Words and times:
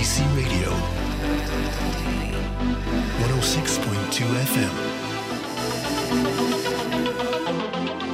IDC 0.00 0.24
Radio, 0.34 0.70
106.2 3.20 4.24
FM. 4.48 4.74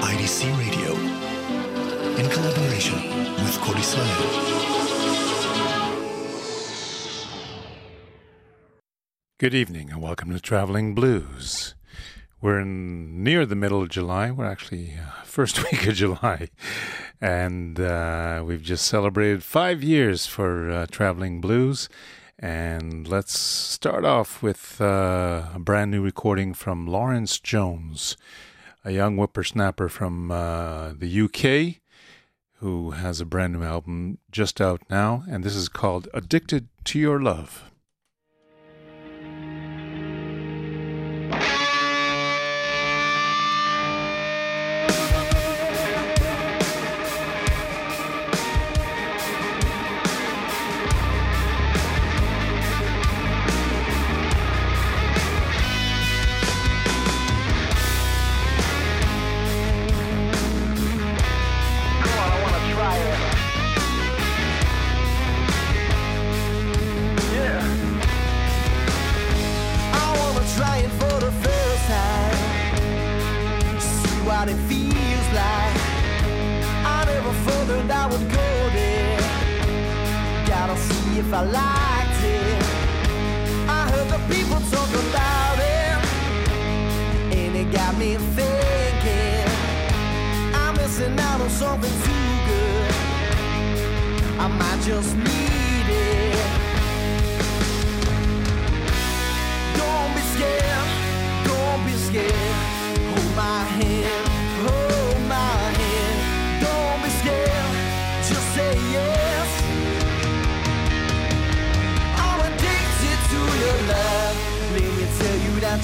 IDC 0.03 0.41
Radio, 0.59 0.91
in 2.19 2.27
collaboration 2.29 2.99
with 3.37 3.57
Israel. 3.79 4.25
Good 9.39 9.55
evening 9.55 9.91
and 9.93 10.03
welcome 10.03 10.33
to 10.33 10.41
Traveling 10.41 10.93
Blues. 10.93 11.76
We're 12.47 12.61
in 12.61 13.25
near 13.25 13.45
the 13.45 13.57
middle 13.57 13.83
of 13.83 13.89
July. 13.89 14.31
We're 14.31 14.47
actually 14.47 14.95
uh, 14.95 15.25
first 15.25 15.65
week 15.73 15.85
of 15.89 15.95
July, 15.95 16.51
and 17.21 17.81
uh, 17.81 18.45
we've 18.47 18.63
just 18.63 18.87
celebrated 18.87 19.43
five 19.43 19.83
years 19.83 20.27
for 20.27 20.71
uh, 20.71 20.87
Traveling 20.89 21.41
Blues. 21.41 21.89
And 22.39 23.09
let's 23.09 23.37
start 23.37 24.05
off 24.05 24.45
with 24.45 24.81
uh, 24.81 25.49
a 25.57 25.59
brand 25.59 25.91
new 25.91 26.05
recording 26.05 26.55
from 26.55 26.87
Laurence 26.87 27.41
Jones, 27.41 28.17
a 28.85 28.93
young 28.93 29.17
whippersnapper 29.17 29.89
from 29.89 30.31
uh, 30.31 30.93
the 30.97 31.23
UK 31.23 31.83
who 32.61 32.93
has 32.93 33.21
a 33.21 33.27
brand 33.27 33.55
new 33.55 33.65
album 33.65 34.19
just 34.31 34.61
out 34.61 34.83
now, 34.89 35.25
and 35.29 35.43
this 35.43 35.57
is 35.57 35.69
called 35.69 36.07
Addicted 36.15 36.69
to 36.85 37.01
Your 37.01 37.21
Love. 37.21 37.73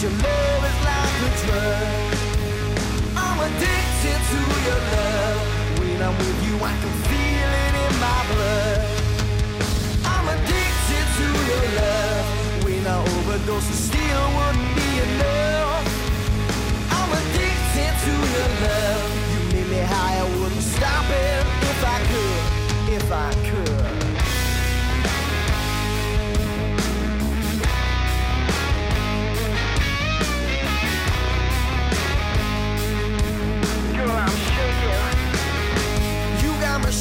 your 0.03 0.11
love 0.11 0.65
is 0.67 0.79
like 0.83 1.19
a 1.23 1.31
drug. 1.47 2.15
I'm 3.15 3.39
addicted 3.39 4.21
to 4.31 4.41
your 4.67 4.81
love. 4.91 5.79
When 5.79 6.03
I'm 6.03 6.19
with 6.19 6.39
you 6.43 6.57
I 6.59 6.75
can 6.83 6.95
feel 7.07 7.51
it 7.63 7.75
in 7.85 7.93
my 8.03 8.21
blood. 8.31 8.81
I'm 10.03 10.27
addicted 10.35 11.07
to 11.19 11.27
your 11.51 11.67
love. 11.79 12.65
When 12.65 12.85
I 12.85 12.99
overdose 12.99 13.71
it 13.71 13.81
still 13.91 14.25
wouldn't 14.37 14.75
be 14.75 14.91
enough. 15.07 15.87
I'm 16.99 17.11
addicted 17.21 17.95
to 18.07 18.15
your 18.34 18.51
love. 18.67 19.55
You 19.55 19.65
me 19.71 19.81
high, 19.87 20.19
I 20.19 20.27
wouldn't 20.41 20.63
stop 20.63 21.07
it 21.11 21.47
If 21.71 21.81
I 21.84 21.99
could, 22.11 22.93
if 22.97 23.13
I 23.13 23.31
could. 23.47 23.81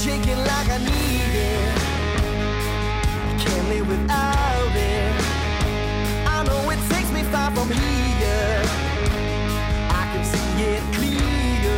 shaking 0.02 0.38
like 0.38 0.68
I 0.68 0.80
need 0.80 1.34
it. 1.54 1.78
I 3.30 3.34
can't 3.38 3.68
live 3.70 3.88
without 3.88 4.76
it. 4.76 5.14
I 6.26 6.44
know 6.48 6.72
it 6.72 6.80
takes 6.90 7.12
me 7.12 7.22
far 7.30 7.52
from 7.52 7.70
here. 7.70 8.62
I 10.02 10.04
can 10.12 10.24
see 10.26 10.50
it 10.74 10.84
clear. 10.98 11.78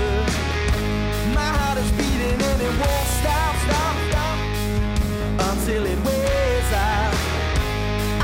My 1.36 1.50
heart 1.56 1.78
is 1.80 1.92
beating 2.00 2.40
and 2.50 2.62
it 2.68 2.74
won't 2.82 3.08
stop, 3.20 3.54
stop, 3.66 3.96
stop 4.08 4.40
until 5.52 5.84
it 5.86 6.00
wears 6.06 6.72
out. 6.72 7.16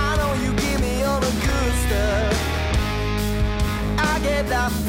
I 0.07 0.15
know 0.19 0.31
you 0.43 0.53
give 0.63 0.79
me 0.79 1.03
all 1.03 1.19
the 1.19 1.33
good 1.47 1.73
stuff. 1.83 2.33
I 3.97 4.19
get 4.23 4.47
that. 4.47 4.88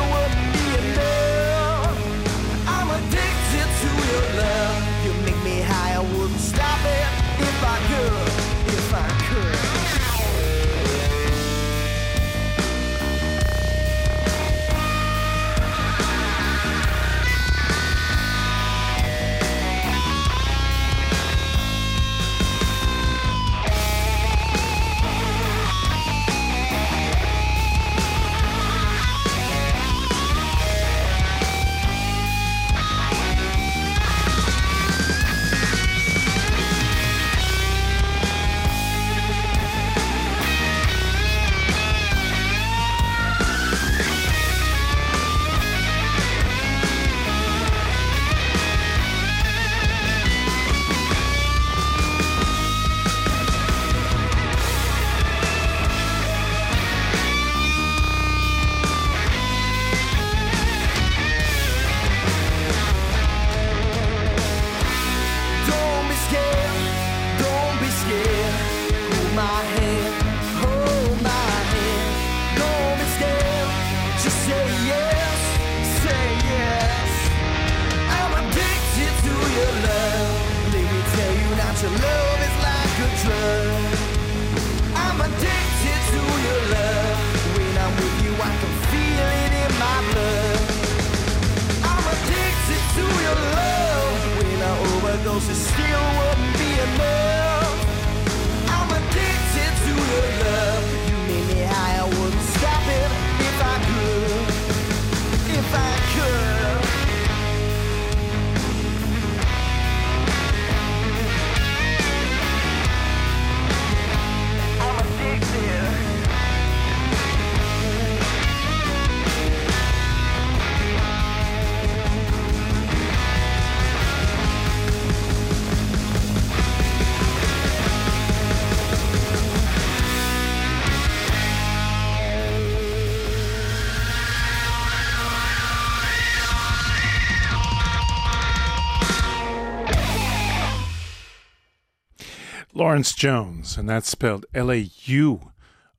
Laurence 142.91 143.15
Jones, 143.15 143.77
and 143.77 143.87
that's 143.87 144.09
spelled 144.09 144.45
L 144.53 144.69
A 144.69 144.89
U 145.05 145.53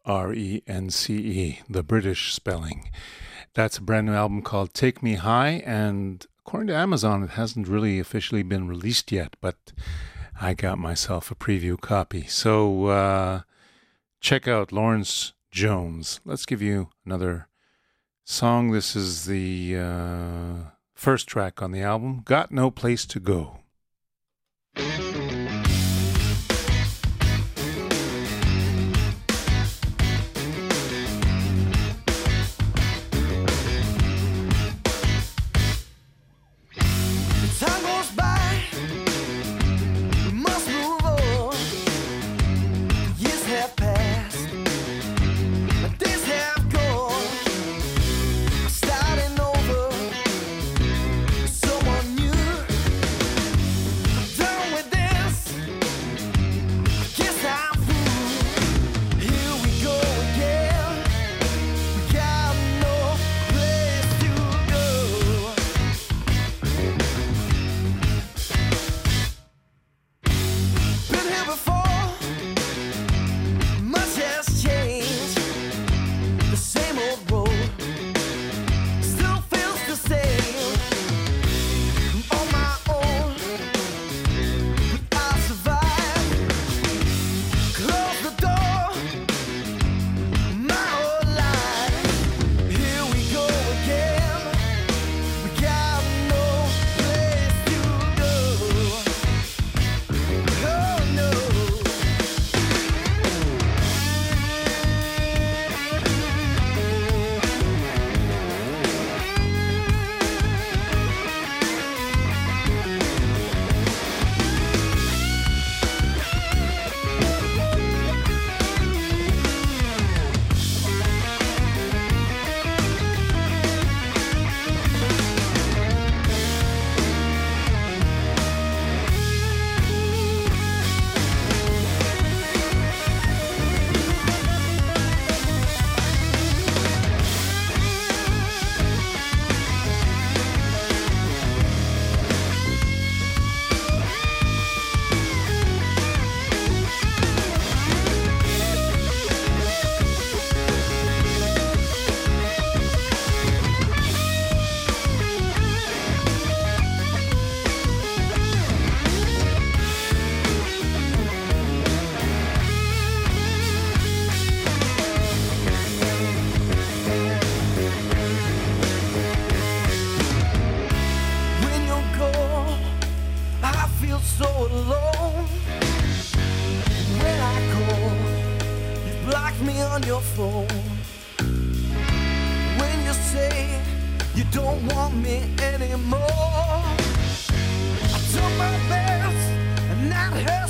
R 0.05 0.35
E 0.35 0.63
N 0.67 0.91
C 0.91 1.15
E, 1.15 1.61
the 1.67 1.83
British 1.83 2.35
spelling. 2.35 2.91
That's 3.55 3.79
a 3.79 3.81
brand 3.81 4.09
new 4.09 4.13
album 4.13 4.43
called 4.43 4.75
Take 4.75 5.03
Me 5.03 5.15
High, 5.15 5.63
and 5.65 6.27
according 6.41 6.67
to 6.67 6.77
Amazon, 6.77 7.23
it 7.23 7.31
hasn't 7.31 7.67
really 7.67 7.99
officially 7.99 8.43
been 8.43 8.69
released 8.69 9.11
yet, 9.11 9.37
but 9.41 9.73
I 10.39 10.53
got 10.53 10.77
myself 10.77 11.31
a 11.31 11.35
preview 11.35 11.81
copy. 11.81 12.27
So 12.27 12.89
uh, 12.89 13.41
check 14.21 14.47
out 14.47 14.71
Laurence 14.71 15.33
Jones. 15.51 16.21
Let's 16.27 16.45
give 16.45 16.61
you 16.61 16.91
another 17.07 17.49
song. 18.23 18.71
This 18.71 18.95
is 18.95 19.25
the 19.25 19.79
uh, 19.79 20.55
first 20.93 21.27
track 21.27 21.63
on 21.63 21.73
the 21.73 21.81
album 21.81 22.21
Got 22.27 22.53
No 22.53 22.71
Place 22.71 23.07
to 23.07 23.19
Go. 23.19 23.61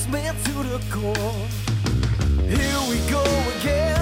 me 0.08 0.20
to 0.44 0.52
the 0.62 0.80
core. 0.90 1.14
Here 2.48 2.80
we 2.88 2.98
go 3.10 3.22
again. 3.58 4.01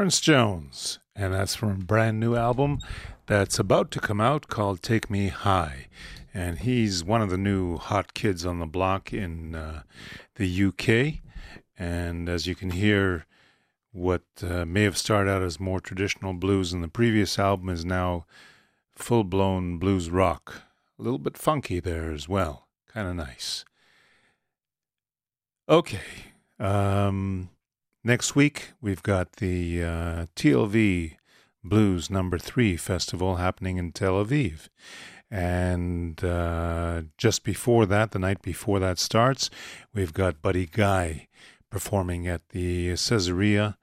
Laurence 0.00 0.20
Jones, 0.20 0.98
and 1.14 1.34
that's 1.34 1.54
from 1.54 1.72
a 1.72 1.84
brand 1.84 2.18
new 2.18 2.34
album 2.34 2.78
that's 3.26 3.58
about 3.58 3.90
to 3.90 4.00
come 4.00 4.18
out 4.18 4.48
called 4.48 4.80
Take 4.80 5.10
Me 5.10 5.28
High. 5.28 5.88
And 6.32 6.58
he's 6.60 7.04
one 7.04 7.20
of 7.20 7.28
the 7.28 7.36
new 7.36 7.76
hot 7.76 8.14
kids 8.14 8.46
on 8.46 8.60
the 8.60 8.66
block 8.66 9.12
in 9.12 9.54
uh, 9.54 9.82
the 10.36 10.64
UK. 10.64 11.20
And 11.78 12.30
as 12.30 12.46
you 12.46 12.54
can 12.54 12.70
hear, 12.70 13.26
what 13.92 14.22
uh, 14.42 14.64
may 14.64 14.84
have 14.84 14.96
started 14.96 15.30
out 15.30 15.42
as 15.42 15.60
more 15.60 15.80
traditional 15.80 16.32
blues 16.32 16.72
in 16.72 16.80
the 16.80 16.88
previous 16.88 17.38
album 17.38 17.68
is 17.68 17.84
now 17.84 18.24
full 18.94 19.22
blown 19.22 19.76
blues 19.76 20.08
rock. 20.08 20.62
A 20.98 21.02
little 21.02 21.18
bit 21.18 21.36
funky 21.36 21.78
there 21.78 22.10
as 22.10 22.26
well. 22.26 22.68
Kind 22.88 23.06
of 23.06 23.16
nice. 23.16 23.66
Okay. 25.68 26.00
Um, 26.58 27.50
Next 28.02 28.34
week, 28.34 28.70
we've 28.80 29.02
got 29.02 29.32
the 29.32 29.84
uh, 29.84 30.26
TLV 30.34 31.16
Blues 31.62 32.08
Number 32.08 32.38
Three 32.38 32.78
Festival 32.78 33.36
happening 33.36 33.76
in 33.76 33.92
Tel 33.92 34.24
Aviv. 34.24 34.68
And 35.30 36.24
uh, 36.24 37.02
just 37.18 37.44
before 37.44 37.84
that, 37.84 38.12
the 38.12 38.18
night 38.18 38.40
before 38.40 38.78
that 38.78 38.98
starts, 38.98 39.50
we've 39.92 40.14
got 40.14 40.40
Buddy 40.40 40.64
Guy 40.64 41.28
performing 41.68 42.26
at 42.26 42.48
the 42.48 42.88
Caesarea 42.96 43.76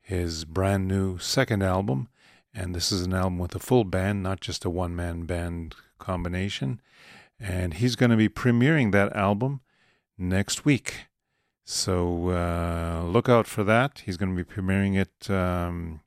his 0.00 0.44
brand 0.44 0.88
new 0.88 1.18
second 1.18 1.62
album. 1.62 2.08
And 2.52 2.74
this 2.74 2.90
is 2.90 3.02
an 3.02 3.14
album 3.14 3.38
with 3.38 3.54
a 3.54 3.60
full 3.60 3.84
band, 3.84 4.20
not 4.22 4.40
just 4.40 4.64
a 4.64 4.70
one 4.70 4.96
man 4.96 5.26
band 5.26 5.76
combination. 6.00 6.80
And 7.38 7.74
he's 7.74 7.94
going 7.94 8.10
to 8.10 8.16
be 8.16 8.28
premiering 8.28 8.90
that 8.90 9.14
album 9.14 9.60
next 10.18 10.64
week. 10.64 11.06
So 11.64 12.30
uh, 12.30 13.04
look 13.06 13.28
out 13.28 13.46
for 13.46 13.62
that. 13.62 14.02
He's 14.04 14.16
going 14.16 14.36
to 14.36 14.44
be 14.44 14.50
premiering 14.50 14.96
it. 14.96 15.30
Um, 15.30 16.00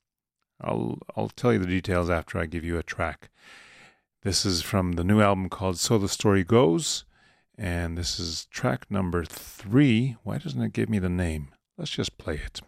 I'll 0.59 0.99
I'll 1.15 1.29
tell 1.29 1.53
you 1.53 1.59
the 1.59 1.67
details 1.67 2.09
after 2.09 2.37
I 2.37 2.47
give 2.47 2.65
you 2.65 2.77
a 2.77 2.83
track. 2.83 3.29
This 4.23 4.45
is 4.45 4.61
from 4.61 4.93
the 4.93 5.05
new 5.05 5.21
album 5.21 5.47
called 5.47 5.79
So 5.79 5.97
the 5.97 6.09
Story 6.09 6.43
Goes. 6.43 7.05
And 7.62 7.96
this 7.96 8.20
is 8.20 8.46
track 8.46 8.89
number 8.89 9.24
three. 9.24 10.18
Why 10.24 10.39
doesn't 10.39 10.60
it 10.63 10.74
give 10.74 10.89
me 10.89 10.98
the 10.98 11.10
name? 11.10 11.50
Let's 11.77 11.91
just 11.91 12.18
play 12.18 12.38
it. 12.44 12.60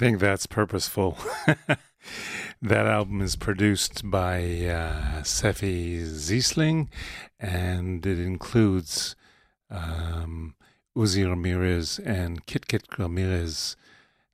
Think 0.00 0.18
that's 0.18 0.46
purposeful. 0.46 1.18
that 2.62 2.86
album 2.86 3.20
is 3.20 3.36
produced 3.36 4.10
by 4.10 4.38
uh, 4.38 5.20
Sefi 5.20 6.00
Zisling, 6.00 6.88
and 7.38 8.06
it 8.06 8.18
includes 8.18 9.14
um, 9.70 10.54
Uzi 10.96 11.28
Ramirez 11.28 11.98
and 11.98 12.46
Kit 12.46 12.66
Kit 12.66 12.84
Ramirez, 12.96 13.76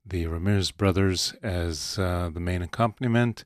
the 0.06 0.28
Ramirez 0.28 0.70
brothers, 0.70 1.34
as 1.42 1.98
uh, 1.98 2.30
the 2.32 2.38
main 2.38 2.62
accompaniment. 2.62 3.44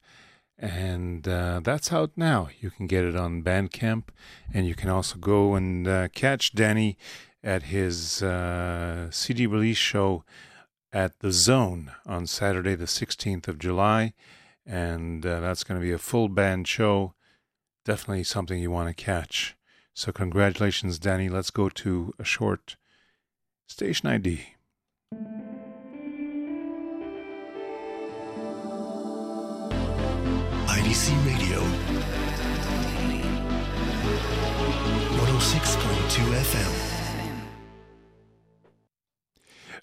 And 0.59 1.27
uh, 1.27 1.61
that's 1.65 1.91
out 1.91 2.11
now. 2.17 2.51
You 2.61 2.71
can 2.71 2.87
get 2.87 3.05
it 3.05 3.17
on 3.17 3.43
Bandcamp, 3.43 4.09
and 4.53 4.67
you 4.67 4.75
can 4.75 4.91
also 4.91 5.17
go 5.17 5.55
and 5.55 5.89
uh, 5.89 6.09
catch 6.09 6.55
Danny 6.55 6.99
at 7.43 7.63
his 7.63 8.23
uh, 8.23 9.11
CD 9.11 9.47
release 9.47 9.79
show 9.79 10.23
at 10.93 11.19
the 11.21 11.33
Zone 11.33 11.93
on 12.07 12.27
Saturday, 12.27 12.75
the 12.75 12.85
16th 12.85 13.49
of 13.49 13.59
July. 13.59 14.13
And 14.67 15.25
uh, 15.25 15.41
that's 15.41 15.65
going 15.65 15.81
to 15.81 15.85
be 15.85 15.93
a 15.93 15.99
full 15.99 16.29
band 16.29 16.69
show. 16.69 17.15
Definitely 17.85 18.25
something 18.25 18.61
you 18.61 18.71
want 18.71 18.89
to 18.89 19.05
catch. 19.05 19.57
So, 19.95 20.13
congratulations, 20.13 20.99
Danny. 20.99 21.29
Let's 21.29 21.51
go 21.51 21.69
to 21.69 22.13
a 22.19 22.25
short 22.25 22.77
station 23.67 24.09
ID. 24.09 24.41
IDC 30.67 31.27
Radio 31.27 31.61
106.2 35.19 36.35
FM. 36.35 37.00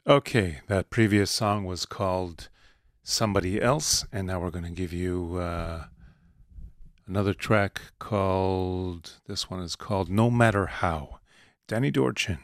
Okay, 0.10 0.62
that 0.68 0.90
previous 0.90 1.30
song 1.30 1.66
was 1.66 1.86
called 1.86 2.48
Somebody 3.04 3.62
Else, 3.62 4.06
and 4.10 4.26
now 4.26 4.40
we're 4.40 4.52
going 4.52 4.64
to 4.64 4.72
give 4.72 4.94
you 4.94 5.36
uh, 5.36 5.88
another 7.06 7.34
track 7.34 7.82
called, 8.00 9.20
this 9.28 9.50
one 9.50 9.60
is 9.60 9.76
called 9.76 10.10
No 10.10 10.32
Matter 10.32 10.68
How. 10.68 11.20
Danny 11.68 11.92
Dorchin. 11.92 12.40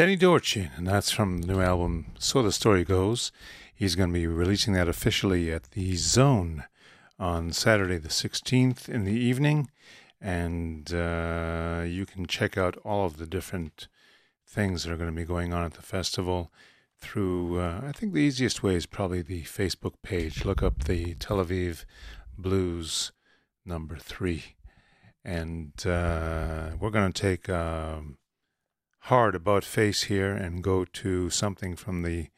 Danny 0.00 0.16
Dorchin, 0.16 0.70
and 0.78 0.86
that's 0.86 1.10
from 1.10 1.42
the 1.42 1.52
new 1.52 1.60
album 1.60 2.06
So 2.18 2.42
the 2.42 2.52
Story 2.52 2.84
Goes. 2.84 3.32
He's 3.74 3.96
going 3.96 4.08
to 4.08 4.18
be 4.18 4.26
releasing 4.26 4.72
that 4.72 4.88
officially 4.88 5.52
at 5.52 5.72
the 5.72 5.94
Zone 5.96 6.64
on 7.18 7.52
Saturday 7.52 7.98
the 7.98 8.08
16th 8.08 8.88
in 8.88 9.04
the 9.04 9.12
evening. 9.12 9.68
And 10.18 10.90
uh, 10.94 11.82
you 11.86 12.06
can 12.06 12.24
check 12.24 12.56
out 12.56 12.78
all 12.78 13.04
of 13.04 13.18
the 13.18 13.26
different 13.26 13.88
things 14.46 14.84
that 14.84 14.90
are 14.90 14.96
going 14.96 15.10
to 15.10 15.14
be 15.14 15.26
going 15.26 15.52
on 15.52 15.64
at 15.64 15.74
the 15.74 15.82
festival 15.82 16.50
through, 16.98 17.60
uh, 17.60 17.82
I 17.86 17.92
think 17.92 18.14
the 18.14 18.20
easiest 18.20 18.62
way 18.62 18.76
is 18.76 18.86
probably 18.86 19.20
the 19.20 19.42
Facebook 19.42 19.96
page. 20.02 20.46
Look 20.46 20.62
up 20.62 20.84
the 20.84 21.12
Tel 21.16 21.44
Aviv 21.44 21.84
Blues 22.38 23.12
number 23.66 23.96
three. 23.96 24.56
And 25.26 25.74
uh, 25.86 26.70
we're 26.80 26.88
going 26.88 27.12
to 27.12 27.20
take 27.20 27.50
um, 27.50 28.16
hard 29.04 29.34
about 29.34 29.64
face 29.64 30.04
here 30.04 30.32
and 30.32 30.62
go 30.62 30.84
to 30.84 31.30
something 31.30 31.74
from 31.74 32.02
the 32.02 32.28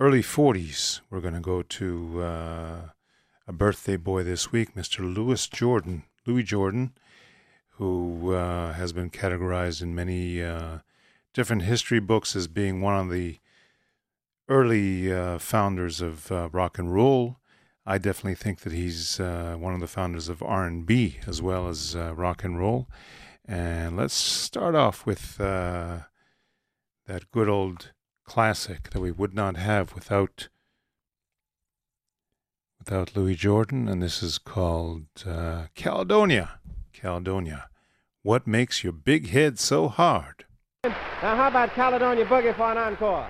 early 0.00 0.22
40s. 0.22 1.00
We're 1.10 1.20
going 1.20 1.34
to 1.34 1.40
go 1.40 1.62
to 1.62 2.22
uh, 2.22 2.80
a 3.46 3.52
birthday 3.52 3.96
boy 3.96 4.24
this 4.24 4.50
week, 4.52 4.74
Mr. 4.74 5.00
Louis 5.14 5.46
Jordan. 5.46 6.02
Louis 6.26 6.42
Jordan, 6.42 6.92
who 7.76 8.34
uh, 8.34 8.72
has 8.72 8.92
been 8.92 9.10
categorized 9.10 9.80
in 9.80 9.94
many 9.94 10.42
uh, 10.42 10.78
different 11.32 11.62
history 11.62 12.00
books 12.00 12.34
as 12.34 12.48
being 12.48 12.80
one 12.80 12.98
of 12.98 13.10
the 13.10 13.38
early 14.48 15.12
uh, 15.12 15.38
founders 15.38 16.00
of 16.00 16.30
uh, 16.32 16.48
rock 16.50 16.78
and 16.78 16.92
roll. 16.92 17.36
I 17.86 17.98
definitely 17.98 18.34
think 18.34 18.60
that 18.60 18.72
he's 18.72 19.20
uh, 19.20 19.54
one 19.56 19.72
of 19.72 19.80
the 19.80 19.86
founders 19.86 20.28
of 20.28 20.42
R&B 20.42 21.20
as 21.28 21.40
well 21.40 21.68
as 21.68 21.94
rock 21.94 22.42
and 22.42 22.58
roll. 22.58 22.88
And 23.48 23.96
let's 23.96 24.14
start 24.14 24.74
off 24.74 25.06
with 25.06 25.40
uh, 25.40 26.00
that 27.06 27.30
good 27.30 27.48
old 27.48 27.92
classic 28.24 28.90
that 28.90 29.00
we 29.00 29.12
would 29.12 29.34
not 29.34 29.56
have 29.56 29.94
without 29.94 30.48
without 32.78 33.16
Louis 33.16 33.36
Jordan, 33.36 33.88
and 33.88 34.02
this 34.02 34.22
is 34.22 34.38
called 34.38 35.06
uh, 35.24 35.66
Caledonia. 35.74 36.60
Caledonia. 36.92 37.68
What 38.22 38.46
makes 38.46 38.82
your 38.82 38.92
big 38.92 39.28
head 39.28 39.58
so 39.58 39.88
hard? 39.88 40.44
Now, 40.84 40.92
how 41.36 41.48
about 41.48 41.70
Caledonia 41.74 42.24
Boogie 42.24 42.54
for 42.56 42.70
an 42.72 42.78
encore? 42.78 43.28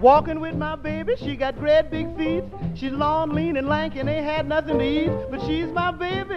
Walking 0.00 0.40
with 0.40 0.54
my 0.54 0.76
baby, 0.76 1.14
she 1.18 1.36
got 1.36 1.58
great 1.58 1.90
big 1.90 2.16
feet. 2.16 2.42
She's 2.74 2.90
long, 2.90 3.34
lean, 3.34 3.58
and 3.58 3.68
lank, 3.68 3.96
and 3.96 4.08
ain't 4.08 4.24
had 4.24 4.48
nothing 4.48 4.78
to 4.78 4.84
eat. 4.84 5.10
But 5.30 5.42
she's 5.42 5.66
my 5.66 5.90
baby, 5.90 6.36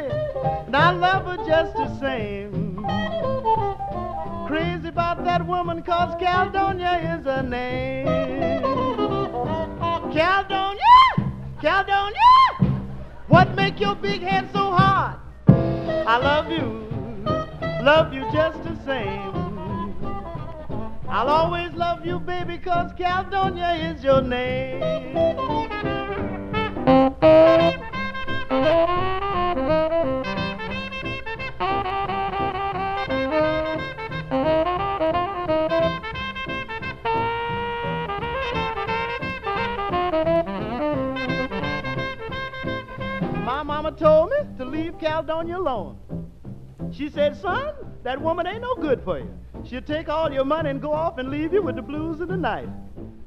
and 0.67 0.75
I 0.75 0.91
love 0.91 1.25
her 1.25 1.37
just 1.47 1.73
the 1.77 1.99
same. 2.01 2.75
Crazy 4.47 4.89
about 4.89 5.23
that 5.23 5.47
woman, 5.47 5.81
cause 5.81 6.13
Caledonia 6.19 7.17
is 7.17 7.25
her 7.25 7.41
name. 7.41 8.05
Caledonia! 10.11 11.31
Caledonia! 11.61 12.83
What 13.29 13.55
make 13.55 13.79
your 13.79 13.95
big 13.95 14.21
head 14.21 14.49
so 14.51 14.71
hard? 14.71 15.19
I 15.47 16.17
love 16.17 16.51
you, 16.51 16.85
love 17.81 18.13
you 18.13 18.23
just 18.33 18.61
the 18.65 18.75
same. 18.85 19.32
I'll 21.15 21.29
always 21.29 21.71
love 21.73 22.03
you, 22.07 22.19
baby, 22.19 22.57
cause 22.57 22.91
Caledonia 22.97 23.93
is 23.93 24.03
your 24.03 24.19
name. 24.23 24.79
My 43.45 43.61
mama 43.61 43.91
told 43.91 44.31
me 44.31 44.37
to 44.57 44.65
leave 44.65 44.97
Caledonia 44.99 45.59
alone. 45.59 45.99
She 46.91 47.07
said, 47.09 47.39
son, 47.39 47.75
that 48.01 48.19
woman 48.19 48.47
ain't 48.47 48.61
no 48.61 48.73
good 48.73 49.03
for 49.03 49.19
you. 49.19 49.42
She'll 49.65 49.81
take 49.81 50.09
all 50.09 50.31
your 50.31 50.43
money 50.45 50.69
and 50.69 50.81
go 50.81 50.91
off 50.91 51.17
and 51.17 51.29
leave 51.29 51.53
you 51.53 51.61
with 51.61 51.75
the 51.75 51.81
blues 51.81 52.19
of 52.19 52.27
the 52.27 52.37
night. 52.37 52.69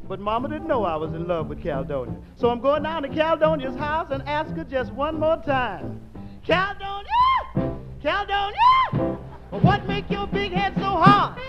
But 0.09 0.21
Mama 0.21 0.49
didn't 0.49 0.69
know 0.69 0.85
I 0.85 0.97
was 0.97 1.13
in 1.13 1.27
love 1.27 1.49
with 1.49 1.63
Caledonia. 1.63 2.15
So 2.37 2.51
I'm 2.51 2.61
going 2.61 2.83
down 2.83 3.03
to 3.03 3.09
Caledonia's 3.09 3.75
house 3.77 4.09
and 4.11 4.23
ask 4.29 4.55
her 4.55 4.65
just 4.65 4.93
one 4.93 5.19
more 5.19 5.43
time. 5.45 6.01
Caledonia! 6.47 7.77
Caledonia! 8.03 9.19
What 9.51 9.87
make 9.87 10.11
your 10.11 10.27
big 10.27 10.53
head 10.53 10.75
so 10.77 10.83
hard? 10.83 11.41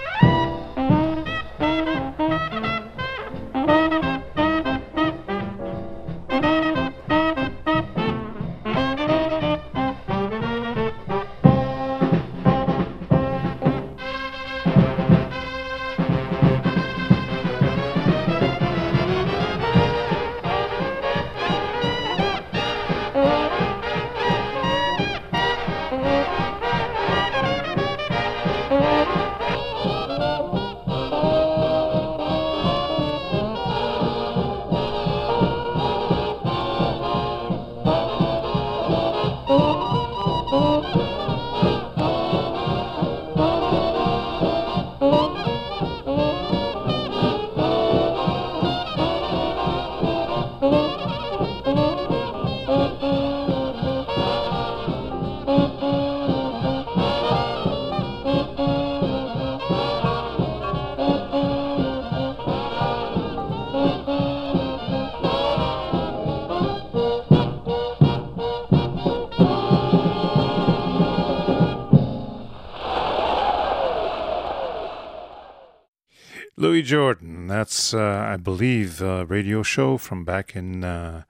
Jordan. 76.87 77.47
That's, 77.47 77.93
uh, 77.93 78.25
I 78.33 78.37
believe, 78.37 79.01
a 79.01 79.25
radio 79.25 79.61
show 79.61 79.97
from 79.97 80.23
back 80.23 80.55
in 80.55 80.85
uh, 80.85 81.23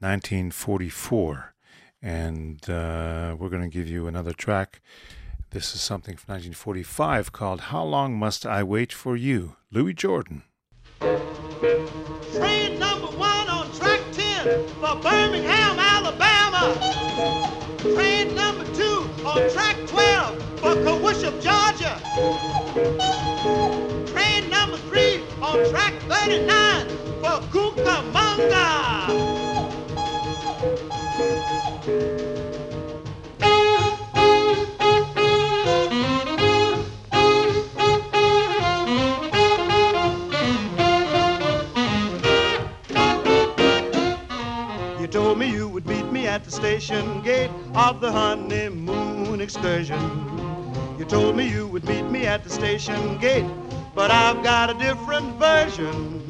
1944. 0.00 1.54
And 2.02 2.68
uh, 2.68 3.34
we're 3.38 3.48
going 3.48 3.62
to 3.62 3.68
give 3.68 3.88
you 3.88 4.06
another 4.06 4.34
track. 4.34 4.82
This 5.52 5.74
is 5.74 5.80
something 5.80 6.18
from 6.18 6.34
1945 6.34 7.32
called 7.32 7.60
How 7.72 7.82
Long 7.82 8.18
Must 8.18 8.44
I 8.44 8.62
Wait 8.62 8.92
for 8.92 9.16
You? 9.16 9.56
Louis 9.72 9.94
Jordan. 9.94 10.42
Train 11.00 12.78
number 12.78 13.06
one 13.16 13.48
on 13.48 13.72
track 13.72 14.02
10 14.12 14.68
for 14.80 14.96
Birmingham, 14.96 15.78
Alabama. 15.78 16.76
Train 17.78 18.34
number 18.34 18.66
two 18.74 19.08
on 19.24 19.50
track 19.50 19.76
12 19.86 20.60
for 20.60 20.74
Kawushab, 20.84 21.40
Georgia. 21.40 21.96
Train 24.12 24.29
number 24.70 24.88
three 24.88 25.22
on 25.42 25.68
track 25.70 25.94
39 26.02 26.86
for 27.20 27.40
Cucamonga. 27.50 28.68
told 45.10 45.36
me 45.40 45.50
you 45.50 45.66
would 45.66 45.84
meet 45.88 46.04
me 46.12 46.28
at 46.28 46.44
the 46.44 46.50
station 46.52 47.20
gate 47.22 47.50
of 47.74 48.00
the 48.00 48.12
honeymoon 48.12 49.40
excursion. 49.40 49.98
You 50.96 51.04
told 51.04 51.34
me 51.34 51.48
you 51.48 51.66
would 51.66 51.82
meet 51.84 52.04
me 52.04 52.26
at 52.26 52.44
the 52.44 52.50
station 52.50 53.18
gate 53.18 53.44
but 53.94 54.10
I've 54.10 54.42
got 54.42 54.70
a 54.70 54.74
different 54.74 55.36
version. 55.36 56.22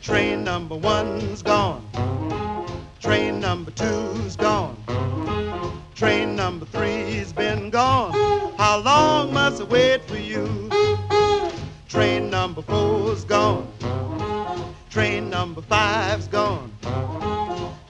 Train 0.00 0.44
number 0.44 0.76
one's 0.76 1.42
gone. 1.42 1.82
Train 3.00 3.40
number 3.40 3.70
two's 3.72 4.36
gone. 4.36 4.76
Train 5.94 6.36
number 6.36 6.66
three's 6.66 7.32
been 7.32 7.70
gone. 7.70 8.12
How 8.56 8.78
long 8.80 9.32
must 9.32 9.60
I 9.60 9.64
wait 9.64 10.04
for 10.04 10.16
you? 10.16 10.70
Train 11.88 12.30
number 12.30 12.62
four's 12.62 13.24
gone. 13.24 13.66
Train 14.90 15.30
number 15.30 15.62
five's 15.62 16.28
gone. 16.28 16.70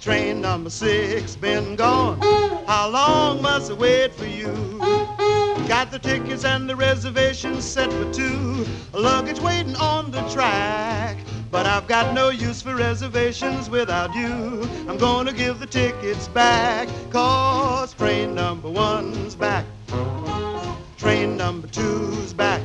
Train 0.01 0.41
number 0.41 0.71
six 0.71 1.37
been 1.37 1.77
gone. 1.77 2.21
How 2.67 2.89
long 2.89 3.43
must 3.43 3.71
I 3.71 3.75
wait 3.75 4.15
for 4.15 4.27
you? 4.27 5.16
Got 5.69 5.91
the 5.91 5.99
tickets 5.99 6.45
and 6.45 6.71
the 6.71 6.77
reservations 6.77 7.65
set 7.65 7.93
for 7.93 8.13
two. 8.13 8.65
Luggage 8.93 9.41
waiting 9.41 9.75
on 9.77 10.13
the 10.13 10.23
track. 10.29 11.19
But 11.51 11.67
I've 11.67 11.89
got 11.89 12.15
no 12.15 12.29
use 12.31 12.63
for 12.63 12.77
reservations 12.77 13.69
without 13.69 14.15
you. 14.15 14.63
I'm 14.89 14.97
gonna 14.97 15.33
give 15.33 15.59
the 15.59 15.67
tickets 15.67 16.29
back. 16.29 16.89
Cause 17.11 17.95
train 17.95 18.35
number 18.35 18.71
one's 18.71 19.35
back. 19.35 19.65
Train 20.99 21.37
number 21.37 21.67
two's 21.67 22.33
back. 22.33 22.63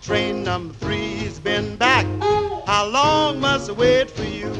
Train 0.00 0.44
number 0.44 0.74
three's 0.74 1.40
been 1.40 1.76
back. 1.76 2.06
How 2.66 2.86
long 2.86 3.40
must 3.40 3.68
I 3.68 3.72
wait 3.72 4.10
for 4.10 4.22
you? 4.24 4.52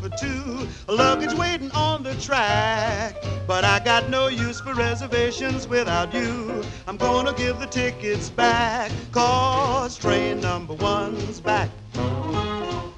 For 0.00 0.08
two. 0.20 0.66
Luggage 0.88 1.34
waiting 1.34 1.70
on 1.72 2.02
the 2.02 2.14
track. 2.16 3.16
But 3.46 3.64
I 3.64 3.78
got 3.80 4.08
no 4.10 4.28
use 4.28 4.60
for 4.60 4.74
reservations 4.74 5.68
without 5.68 6.12
you. 6.12 6.62
I'm 6.86 6.96
gonna 6.96 7.32
give 7.32 7.58
the 7.60 7.66
tickets 7.66 8.30
back. 8.30 8.90
Cause 9.12 9.96
train 9.96 10.40
number 10.40 10.74
one's 10.74 11.40
back. 11.40 11.70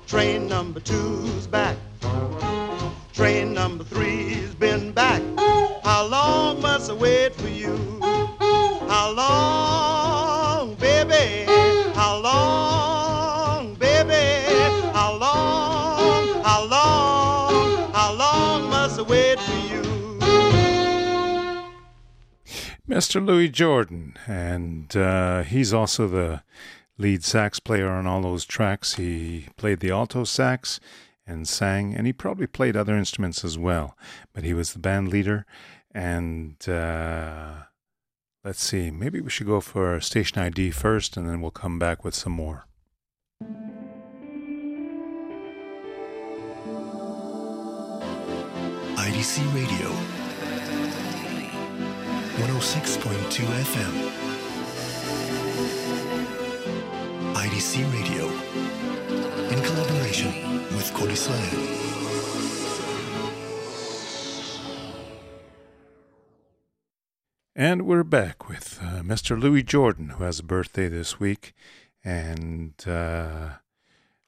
Train 0.07 0.49
number 0.49 0.81
two's 0.81 1.47
back. 1.47 1.77
Train 3.13 3.53
number 3.53 3.85
three's 3.85 4.55
been 4.55 4.93
back. 4.93 5.23
How 5.83 6.07
long 6.07 6.63
must 6.63 6.91
I 6.91 6.95
wait 6.95 7.35
for 7.35 7.49
you? 7.49 7.77
How 8.01 9.13
long, 9.13 9.78
Mr. 22.89 23.25
Louis 23.25 23.51
Jordan, 23.51 24.17
and 24.27 24.97
uh, 24.97 25.43
he's 25.43 25.75
also 25.75 26.09
the 26.09 26.43
lead 26.97 27.23
sax 27.23 27.61
player 27.61 27.89
on 27.89 28.07
all 28.07 28.23
those 28.23 28.47
tracks. 28.47 28.95
He 28.95 29.49
played 29.59 29.81
the 29.81 29.91
alto 29.91 30.25
sax 30.25 30.81
and 31.27 31.47
sang, 31.47 31.95
and 31.95 32.07
he 32.07 32.15
probably 32.15 32.47
played 32.47 32.79
other 32.79 32.97
instruments 32.97 33.45
as 33.45 33.59
well. 33.59 33.95
But 34.33 34.45
he 34.45 34.55
was 34.55 34.73
the 34.73 34.79
band 34.79 35.09
leader, 35.09 35.45
and 35.93 36.57
uh, 36.67 37.65
let's 38.43 38.63
see, 38.63 38.91
maybe 38.91 39.21
we 39.21 39.29
should 39.29 39.47
go 39.47 39.61
for 39.61 40.01
station 40.01 40.39
ID 40.39 40.71
first, 40.71 41.19
and 41.19 41.29
then 41.29 41.43
we'll 41.43 41.51
come 41.51 41.79
back 41.79 42.05
with 42.05 42.15
some 42.15 42.33
more. 42.33 42.65
IDC 48.97 49.55
Radio 49.55 50.18
106.2 52.39 53.45
FM. 53.75 53.95
IDC 57.35 57.93
Radio 57.93 58.29
in 59.49 59.61
collaboration 59.65 60.63
with 60.77 60.89
Kol. 60.95 61.09
And 67.57 67.83
we're 67.83 68.05
back 68.05 68.49
with 68.49 68.79
uh, 68.81 69.03
Mr. 69.03 69.41
Louis 69.41 69.65
Jordan, 69.65 70.11
who 70.11 70.23
has 70.23 70.39
a 70.39 70.45
birthday 70.45 70.87
this 70.87 71.19
week. 71.19 71.53
And 72.05 72.73
uh, 72.87 73.55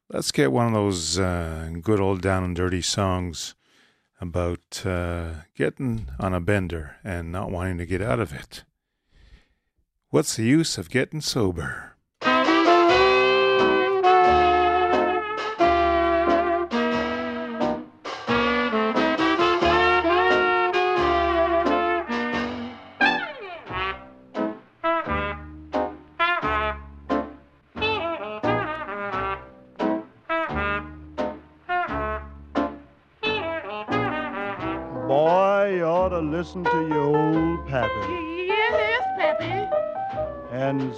let's 0.08 0.32
get 0.32 0.50
one 0.50 0.66
of 0.66 0.72
those 0.72 1.16
uh, 1.16 1.70
good 1.80 2.00
old 2.00 2.22
down 2.22 2.42
and 2.42 2.56
dirty 2.56 2.82
songs 2.82 3.54
about 4.20 4.84
uh, 4.84 5.30
getting 5.54 6.08
on 6.18 6.34
a 6.34 6.40
bender 6.40 6.96
and 7.02 7.32
not 7.32 7.50
wanting 7.50 7.78
to 7.78 7.86
get 7.86 8.02
out 8.02 8.20
of 8.20 8.32
it. 8.32 8.64
What's 10.10 10.36
the 10.36 10.44
use 10.44 10.76
of 10.76 10.90
getting 10.90 11.20
sober? 11.20 11.89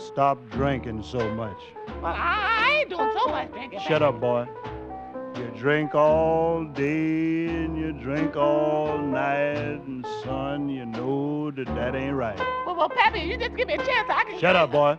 Stop 0.07 0.39
drinking 0.51 1.03
so 1.03 1.33
much. 1.35 1.59
Well, 2.03 2.15
I, 2.17 2.79
ain't 2.81 2.91
doing 2.91 3.11
so 3.17 3.29
much 3.29 3.51
drinking. 3.53 3.81
Shut 3.87 4.03
up, 4.03 4.21
boy. 4.21 4.47
You 5.37 5.51
drink 5.57 5.95
all 5.95 6.65
day 6.65 7.47
and 7.47 7.79
you 7.79 7.93
drink 7.93 8.37
all 8.37 8.99
night, 8.99 9.81
and 9.87 10.07
son, 10.25 10.69
you 10.69 10.85
know 10.85 11.51
that 11.53 11.67
that 11.67 11.95
ain't 11.95 12.15
right. 12.15 12.39
Well, 12.67 12.77
well, 12.77 12.89
Pappy, 12.91 13.21
you 13.21 13.39
just 13.39 13.57
give 13.57 13.67
me 13.67 13.75
a 13.75 13.79
chance. 13.79 14.09
I 14.11 14.25
can. 14.25 14.39
Shut 14.39 14.57
up, 14.57 14.73
boy. 14.73 14.99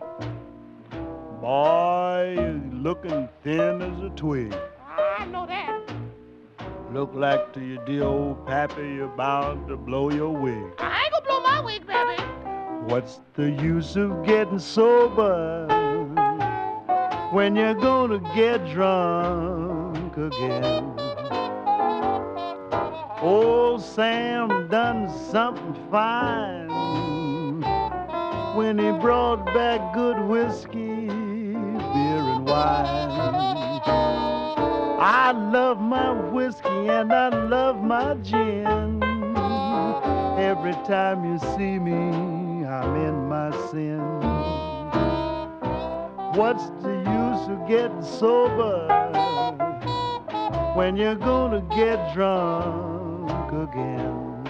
Boy, 1.40 2.34
you're 2.36 2.82
looking 2.82 3.28
thin 3.42 3.82
as 3.82 4.02
a 4.02 4.10
twig. 4.16 4.54
I 4.86 5.24
know 5.26 5.46
that. 5.46 5.80
Look 6.92 7.12
like 7.14 7.52
to 7.54 7.60
your 7.60 7.84
dear 7.84 8.04
old 8.04 8.46
pappy 8.46 8.82
you're 8.82 9.08
bound 9.08 9.68
to 9.68 9.76
blow 9.76 10.10
your 10.10 10.30
wig. 10.30 10.74
I 10.78 11.02
ain't 11.02 11.12
gonna 11.12 11.26
blow 11.26 11.40
my 11.40 11.60
wig, 11.60 11.86
Pappy. 11.86 11.93
What's 12.86 13.20
the 13.32 13.50
use 13.50 13.96
of 13.96 14.24
getting 14.26 14.58
sober 14.58 15.66
when 17.32 17.56
you're 17.56 17.72
gonna 17.72 18.18
get 18.34 18.68
drunk 18.68 20.14
again? 20.18 20.92
Old 23.22 23.82
Sam 23.82 24.68
done 24.68 25.08
something 25.30 25.74
fine 25.90 26.68
when 28.54 28.78
he 28.78 28.90
brought 29.00 29.46
back 29.46 29.94
good 29.94 30.20
whiskey, 30.20 31.06
beer, 31.06 32.24
and 32.34 32.46
wine. 32.46 33.14
I 35.00 35.32
love 35.32 35.80
my 35.80 36.12
whiskey 36.12 36.68
and 36.68 37.10
I 37.10 37.30
love 37.30 37.82
my 37.82 38.12
gin. 38.16 39.02
Every 40.38 40.74
time 40.84 41.24
you 41.24 41.38
see 41.56 41.78
me, 41.78 42.43
I'm 42.74 42.96
in 42.96 43.28
my 43.28 43.52
sin. 43.70 44.00
What's 46.34 46.66
the 46.82 46.90
use 47.06 47.48
of 47.48 47.68
getting 47.68 48.02
sober 48.02 48.88
when 50.74 50.96
you're 50.96 51.14
gonna 51.14 51.60
get 51.76 52.12
drunk 52.14 53.52
again? 53.52 54.44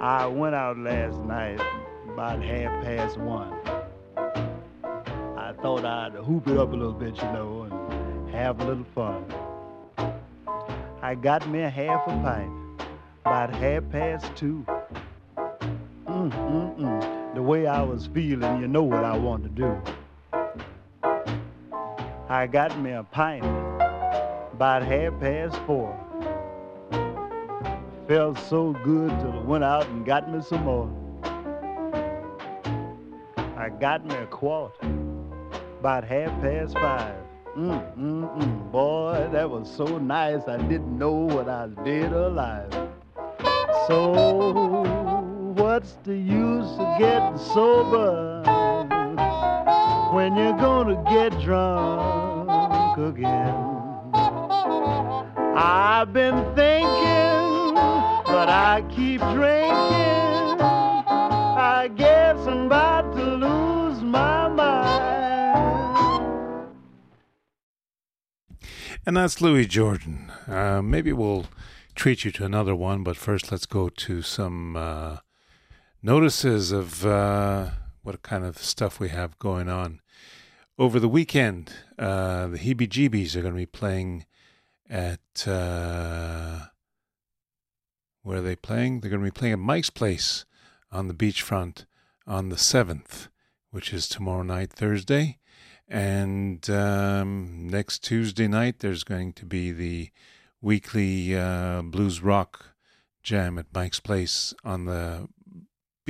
I 0.00 0.26
went 0.26 0.54
out 0.54 0.78
last 0.78 1.18
night 1.18 1.60
about 2.12 2.40
half 2.40 2.84
past 2.84 3.18
one. 3.18 3.52
I 5.36 5.52
thought 5.60 5.84
I'd 5.84 6.12
hoop 6.12 6.46
it 6.46 6.58
up 6.58 6.72
a 6.72 6.76
little 6.76 6.92
bit, 6.92 7.16
you 7.16 7.32
know, 7.32 7.62
and 7.64 8.30
have 8.32 8.60
a 8.60 8.64
little 8.64 8.86
fun. 8.94 9.24
I 11.02 11.16
got 11.16 11.48
me 11.50 11.62
a 11.62 11.70
half 11.70 12.06
a 12.06 12.12
pint, 12.22 12.52
about 13.24 13.52
half 13.52 13.90
past 13.90 14.36
two. 14.36 14.64
Way 17.50 17.66
I 17.66 17.82
was 17.82 18.06
feeling, 18.06 18.60
you 18.60 18.68
know 18.68 18.84
what 18.84 19.02
I 19.02 19.18
want 19.18 19.42
to 19.42 19.48
do. 19.48 19.76
I 22.28 22.46
got 22.46 22.78
me 22.78 22.92
a 22.92 23.02
pint 23.02 23.44
about 24.52 24.84
half 24.84 25.18
past 25.18 25.56
four. 25.66 25.90
Felt 28.06 28.38
so 28.38 28.72
good 28.84 29.10
till 29.18 29.32
I 29.32 29.42
went 29.42 29.64
out 29.64 29.84
and 29.88 30.06
got 30.06 30.32
me 30.32 30.40
some 30.42 30.62
more. 30.62 30.88
I 33.56 33.68
got 33.80 34.06
me 34.06 34.14
a 34.14 34.26
quart 34.26 34.76
about 35.80 36.04
half 36.04 36.30
past 36.40 36.74
five. 36.74 37.16
Mm, 37.56 37.96
mm, 37.98 38.38
mm. 38.38 38.70
Boy, 38.70 39.28
that 39.32 39.50
was 39.50 39.68
so 39.68 39.98
nice. 39.98 40.46
I 40.46 40.56
didn't 40.56 40.96
know 40.96 41.14
what 41.34 41.48
I 41.48 41.66
dead 41.84 42.12
alive. 42.12 42.72
So, 43.88 44.99
what's 45.80 45.96
the 46.04 46.14
use 46.14 46.68
of 46.78 46.98
getting 46.98 47.38
sober 47.38 48.42
when 50.12 50.36
you're 50.36 50.58
gonna 50.58 51.02
get 51.08 51.30
drunk 51.40 52.98
again? 52.98 53.54
I've 55.56 56.12
been 56.12 56.44
thinking, 56.54 57.74
but 58.26 58.50
I 58.50 58.84
keep 58.90 59.22
drinking. 59.32 60.60
I 60.60 61.88
guess 61.96 62.36
I'm 62.46 62.66
about 62.66 63.16
to 63.16 63.24
lose 63.24 64.02
my 64.02 64.48
mind. 64.48 65.40
And 69.06 69.16
that's 69.16 69.40
Louis 69.40 69.64
Jordan. 69.64 70.30
Uh, 70.46 70.82
maybe 70.82 71.14
we'll 71.14 71.46
treat 71.94 72.26
you 72.26 72.30
to 72.32 72.44
another 72.44 72.74
one, 72.74 73.02
but 73.02 73.16
first 73.16 73.50
let's 73.50 73.64
go 73.64 73.88
to 73.88 74.20
some 74.20 74.76
uh, 74.76 75.16
notices 76.02 76.72
of 76.72 77.04
uh, 77.04 77.70
what 78.02 78.22
kind 78.22 78.44
of 78.44 78.58
stuff 78.58 79.00
we 79.00 79.08
have 79.10 79.38
going 79.38 79.68
on. 79.68 80.00
Over 80.78 80.98
the 80.98 81.08
weekend, 81.08 81.72
uh, 81.98 82.48
the 82.48 82.58
Heebie 82.58 82.88
Jeebies 82.88 83.36
are 83.36 83.42
going 83.42 83.54
to 83.54 83.58
be 83.58 83.66
playing 83.66 84.26
at. 84.88 85.46
Uh, 85.46 86.66
where 88.22 88.38
are 88.38 88.42
they 88.42 88.56
playing? 88.56 89.00
They're 89.00 89.10
going 89.10 89.22
to 89.22 89.30
be 89.30 89.38
playing 89.38 89.54
at 89.54 89.58
Mike's 89.58 89.90
Place 89.90 90.44
on 90.92 91.08
the 91.08 91.14
beachfront 91.14 91.86
on 92.26 92.50
the 92.50 92.56
7th, 92.56 93.28
which 93.70 93.92
is 93.92 94.08
tomorrow 94.08 94.42
night, 94.42 94.72
Thursday. 94.72 95.38
And 95.88 96.68
um, 96.70 97.68
next 97.68 98.04
Tuesday 98.04 98.46
night, 98.46 98.80
there's 98.80 99.04
going 99.04 99.32
to 99.34 99.46
be 99.46 99.72
the 99.72 100.10
weekly 100.60 101.36
uh, 101.36 101.82
blues 101.82 102.22
rock 102.22 102.74
jam 103.22 103.58
at 103.58 103.66
Mike's 103.74 104.00
Place 104.00 104.54
on 104.64 104.84
the 104.84 105.28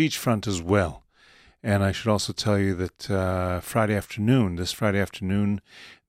beachfront 0.01 0.47
as 0.47 0.63
well. 0.63 1.03
And 1.63 1.85
I 1.85 1.93
should 1.93 2.11
also 2.11 2.33
tell 2.33 2.59
you 2.59 2.75
that 2.77 3.11
uh, 3.11 3.61
Friday 3.61 3.95
afternoon, 3.95 4.57
this 4.57 4.73
Friday 4.73 4.99
afternoon, 4.99 5.61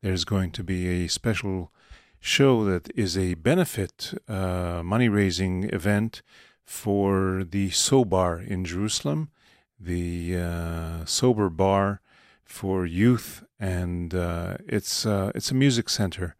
there's 0.01 0.23
going 0.23 0.51
to 0.51 0.63
be 0.63 0.87
a 0.87 1.09
special 1.09 1.73
show 2.21 2.63
that 2.63 2.89
is 2.95 3.17
a 3.17 3.33
benefit 3.33 4.13
uh, 4.29 4.81
money 4.81 5.09
raising 5.09 5.65
event 5.73 6.21
for 6.63 7.43
the 7.43 7.69
Sobar 7.71 8.39
in 8.39 8.63
Jerusalem, 8.63 9.29
the 9.77 10.37
uh, 10.37 11.05
sober 11.05 11.49
bar 11.49 11.99
for 12.45 12.85
youth, 12.85 13.43
and 13.59 14.13
uh, 14.15 14.55
it's 14.67 15.05
uh, 15.05 15.31
it's 15.35 15.51
a 15.51 15.55
music 15.65 15.89
center 15.89 16.35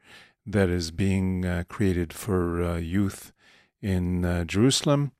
that 0.45 0.69
is 0.69 0.91
being 0.91 1.45
uh, 1.45 1.63
created 1.67 2.13
for 2.13 2.77
youth 2.79 3.33
in 3.81 4.45
Jerusalem, 4.47 5.11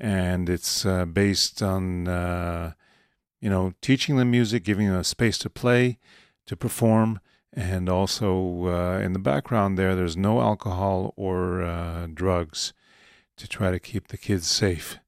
and 0.00 0.48
it's 0.48 0.86
uh, 0.86 1.04
based 1.04 1.62
on 1.62 2.08
uh, 2.08 2.72
you 3.40 3.50
know 3.50 3.74
teaching 3.82 4.16
them 4.16 4.30
music, 4.30 4.64
giving 4.64 4.88
them 4.88 4.96
a 4.96 5.04
space 5.04 5.36
to 5.38 5.50
play, 5.50 5.98
to 6.46 6.56
perform, 6.56 7.20
and 7.52 7.88
also 7.88 8.66
uh, 8.66 8.98
in 8.98 9.12
the 9.12 9.18
background 9.18 9.78
there, 9.78 9.94
there's 9.94 10.16
no 10.16 10.40
alcohol 10.40 11.12
or 11.16 11.62
uh, 11.62 12.08
drugs 12.12 12.72
to 13.36 13.46
try 13.46 13.70
to 13.70 13.78
keep 13.78 14.08
the 14.08 14.18
kids 14.18 14.46
safe. 14.46 14.98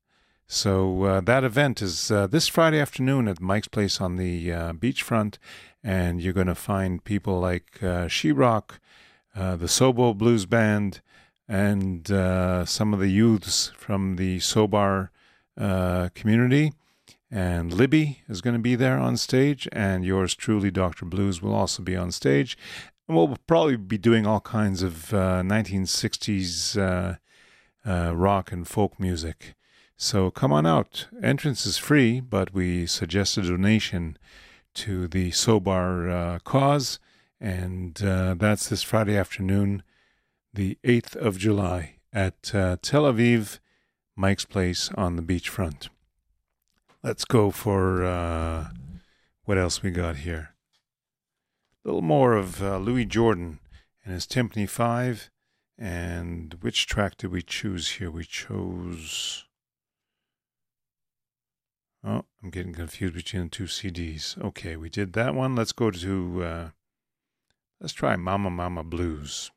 So 0.46 1.04
uh, 1.04 1.20
that 1.22 1.44
event 1.44 1.80
is 1.80 2.10
uh, 2.10 2.26
this 2.26 2.46
Friday 2.46 2.78
afternoon 2.78 3.26
at 3.26 3.40
Mike's 3.40 3.68
Place 3.68 4.02
on 4.02 4.16
the 4.16 4.50
beachfront, 4.50 5.38
and 5.82 6.20
you're 6.20 6.34
going 6.34 6.46
to 6.46 6.54
find 6.54 7.02
people 7.02 7.40
like 7.40 7.82
uh, 7.82 8.06
She 8.08 8.32
Rock, 8.32 8.78
the 9.34 9.66
Sobo 9.66 10.14
Blues 10.14 10.44
Band, 10.44 11.00
and 11.52 12.10
uh, 12.10 12.64
some 12.64 12.94
of 12.94 13.00
the 13.00 13.10
youths 13.10 13.72
from 13.76 14.16
the 14.16 14.38
Sobar 14.38 15.10
uh, 15.58 16.08
community. 16.14 16.72
And 17.30 17.70
Libby 17.70 18.22
is 18.26 18.40
going 18.40 18.56
to 18.56 18.62
be 18.62 18.74
there 18.74 18.98
on 18.98 19.18
stage, 19.18 19.68
and 19.70 20.02
yours 20.02 20.34
truly, 20.34 20.70
Dr. 20.70 21.04
Blues, 21.04 21.42
will 21.42 21.54
also 21.54 21.82
be 21.82 21.94
on 21.94 22.10
stage. 22.10 22.56
And 23.06 23.14
we'll 23.14 23.36
probably 23.46 23.76
be 23.76 23.98
doing 23.98 24.26
all 24.26 24.40
kinds 24.40 24.82
of 24.82 25.12
uh, 25.12 25.42
1960s 25.42 26.78
uh, 26.78 27.16
uh, 27.86 28.16
rock 28.16 28.50
and 28.50 28.66
folk 28.66 28.98
music. 28.98 29.54
So 29.98 30.30
come 30.30 30.52
on 30.52 30.66
out. 30.66 31.08
Entrance 31.22 31.66
is 31.66 31.76
free, 31.76 32.20
but 32.20 32.54
we 32.54 32.86
suggest 32.86 33.36
a 33.36 33.42
donation 33.42 34.16
to 34.74 35.06
the 35.06 35.32
Sobar 35.32 36.08
uh, 36.08 36.38
cause, 36.44 36.98
and 37.38 37.94
that's 37.96 38.70
this 38.70 38.82
Friday 38.82 39.18
afternoon, 39.18 39.82
the 40.54 40.78
8th 40.84 41.16
of 41.16 41.38
July, 41.38 41.96
at 42.12 42.54
uh, 42.54 42.76
Tel 42.82 43.04
Aviv 43.04 43.58
Mike's 44.14 44.44
Place 44.44 44.90
on 44.96 45.16
the 45.16 45.22
beachfront. 45.22 45.88
Let's 47.02 47.24
go 47.24 47.50
for 47.50 48.04
uh, 48.04 48.68
what 49.44 49.58
else 49.58 49.82
we 49.82 49.90
got 49.90 50.16
here. 50.16 50.50
A 51.84 51.88
little 51.88 52.02
more 52.02 52.34
of 52.34 52.62
uh, 52.62 52.78
Louis 52.78 53.06
Jordan 53.06 53.60
and 54.04 54.14
his 54.14 54.26
Tympany 54.26 54.68
5. 54.68 55.30
And 55.78 56.54
which 56.60 56.86
track 56.86 57.16
did 57.16 57.32
we 57.32 57.42
choose 57.42 57.92
here? 57.92 58.10
We 58.10 58.24
chose. 58.24 59.46
Oh, 62.04 62.24
I'm 62.42 62.50
getting 62.50 62.74
confused 62.74 63.14
between 63.14 63.44
the 63.44 63.48
two 63.48 63.64
CDs. 63.64 64.40
Okay, 64.40 64.76
we 64.76 64.90
did 64.90 65.14
that 65.14 65.34
one. 65.34 65.56
Let's 65.56 65.72
go 65.72 65.90
to. 65.90 66.44
Uh, 66.44 66.68
let's 67.80 67.94
try 67.94 68.16
Mama 68.16 68.50
Mama 68.50 68.84
Blues. 68.84 69.50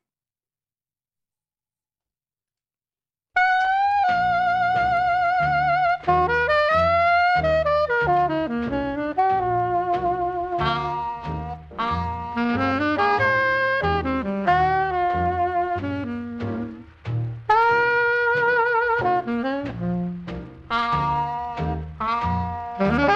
Mama, 22.78 23.08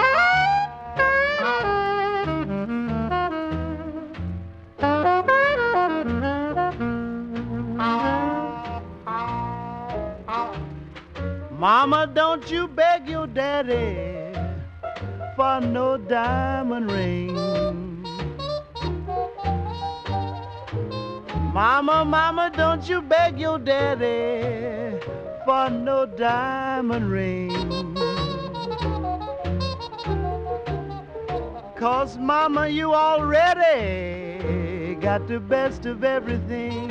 don't 12.14 12.50
you 12.50 12.68
beg 12.68 13.06
your 13.06 13.26
daddy 13.26 14.32
for 15.36 15.60
no 15.60 15.98
diamond 15.98 16.90
ring. 16.90 17.34
Mama, 21.52 22.06
mama, 22.06 22.50
don't 22.56 22.88
you 22.88 23.02
beg 23.02 23.38
your 23.38 23.58
daddy 23.58 24.98
for 25.44 25.68
no 25.68 26.06
diamond 26.06 27.10
ring. 27.10 27.59
Cause 31.80 32.18
mama, 32.18 32.68
you 32.68 32.92
already 32.92 34.36
got 34.96 35.26
the 35.26 35.40
best 35.40 35.86
of 35.86 36.04
everything. 36.04 36.90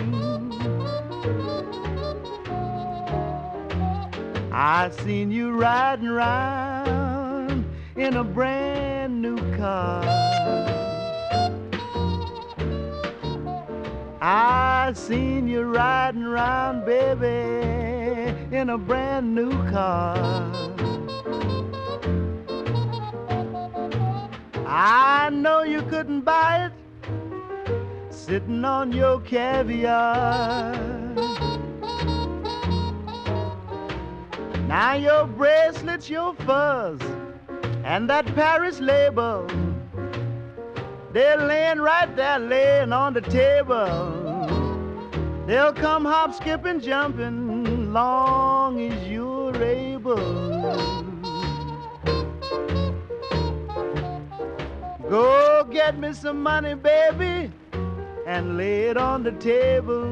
I 4.51 4.89
seen 5.03 5.31
you 5.31 5.51
riding 5.51 6.09
round 6.09 7.65
in 7.95 8.15
a 8.15 8.23
brand 8.23 9.21
new 9.21 9.37
car. 9.57 10.03
I 14.19 14.91
seen 14.95 15.47
you 15.47 15.65
riding 15.65 16.23
round, 16.23 16.83
baby, 16.83 18.57
in 18.57 18.71
a 18.71 18.77
brand 18.79 19.35
new 19.35 19.51
car. 19.69 20.48
I 24.71 25.31
know 25.31 25.63
you 25.63 25.81
couldn't 25.81 26.21
buy 26.21 26.67
it 26.67 28.13
sitting 28.13 28.63
on 28.63 28.91
your 28.91 29.19
caviar. 29.21 30.75
Now 34.67 34.93
your 34.93 35.25
bracelets, 35.25 36.07
your 36.07 36.35
furs, 36.35 37.01
and 37.83 38.07
that 38.11 38.27
Paris 38.35 38.79
label, 38.79 39.47
they're 41.13 41.37
laying 41.37 41.79
right 41.79 42.15
there, 42.15 42.37
laying 42.37 42.93
on 42.93 43.15
the 43.15 43.21
table. 43.21 43.87
They'll 45.47 45.73
come 45.73 46.05
hop, 46.05 46.35
skipping, 46.35 46.79
jumping, 46.79 47.91
long 47.91 48.79
as 48.79 49.07
you're 49.07 49.63
able. 49.63 50.99
Go 55.09 55.65
get 55.71 55.97
me 55.97 56.13
some 56.13 56.43
money, 56.43 56.75
baby, 56.75 57.51
and 58.27 58.57
lay 58.57 58.89
it 58.89 58.97
on 58.97 59.23
the 59.23 59.31
table. 59.31 60.05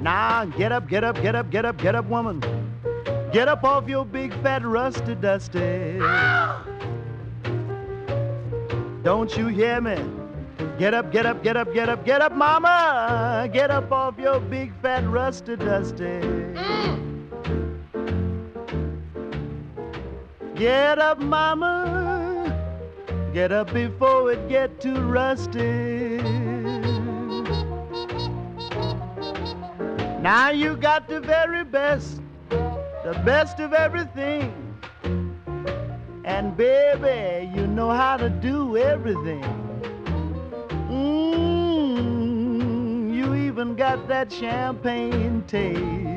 Now 0.00 0.44
get 0.44 0.70
up, 0.70 0.88
get 0.88 1.02
up, 1.02 1.20
get 1.20 1.34
up, 1.34 1.50
get 1.50 1.64
up, 1.64 1.76
get 1.78 1.96
up, 1.96 2.04
woman. 2.04 2.40
Get 3.32 3.48
up 3.48 3.64
off 3.64 3.88
your 3.88 4.04
big 4.04 4.32
fat 4.40 4.64
rusty 4.64 5.16
dusty. 5.16 5.98
Don't 9.02 9.36
you 9.36 9.48
hear 9.48 9.80
me? 9.80 9.98
Get 10.78 10.94
up, 10.94 11.10
get 11.10 11.26
up, 11.26 11.42
get 11.42 11.56
up, 11.56 11.74
get 11.74 11.88
up, 11.88 12.04
get 12.04 12.22
up, 12.22 12.36
mama. 12.36 13.50
Get 13.52 13.72
up 13.72 13.90
off 13.90 14.16
your 14.16 14.38
big 14.38 14.72
fat 14.80 15.04
rusty 15.08 15.56
dusty. 15.56 16.20
Mm. 16.54 16.99
Get 20.60 20.98
up, 20.98 21.18
mama. 21.18 22.52
Get 23.32 23.50
up 23.50 23.72
before 23.72 24.30
it 24.30 24.46
get 24.46 24.78
too 24.78 25.00
rusty. 25.00 26.18
Now 30.20 30.50
you 30.50 30.76
got 30.76 31.08
the 31.08 31.18
very 31.18 31.64
best, 31.64 32.20
the 32.50 33.18
best 33.24 33.58
of 33.58 33.72
everything. 33.72 34.52
And 36.26 36.54
baby, 36.54 37.50
you 37.56 37.66
know 37.66 37.88
how 37.88 38.18
to 38.18 38.28
do 38.28 38.76
everything. 38.76 39.42
Mmm, 40.90 42.34
you 43.14 43.34
even 43.34 43.76
got 43.76 44.06
that 44.08 44.30
champagne 44.30 45.42
taste. 45.46 46.09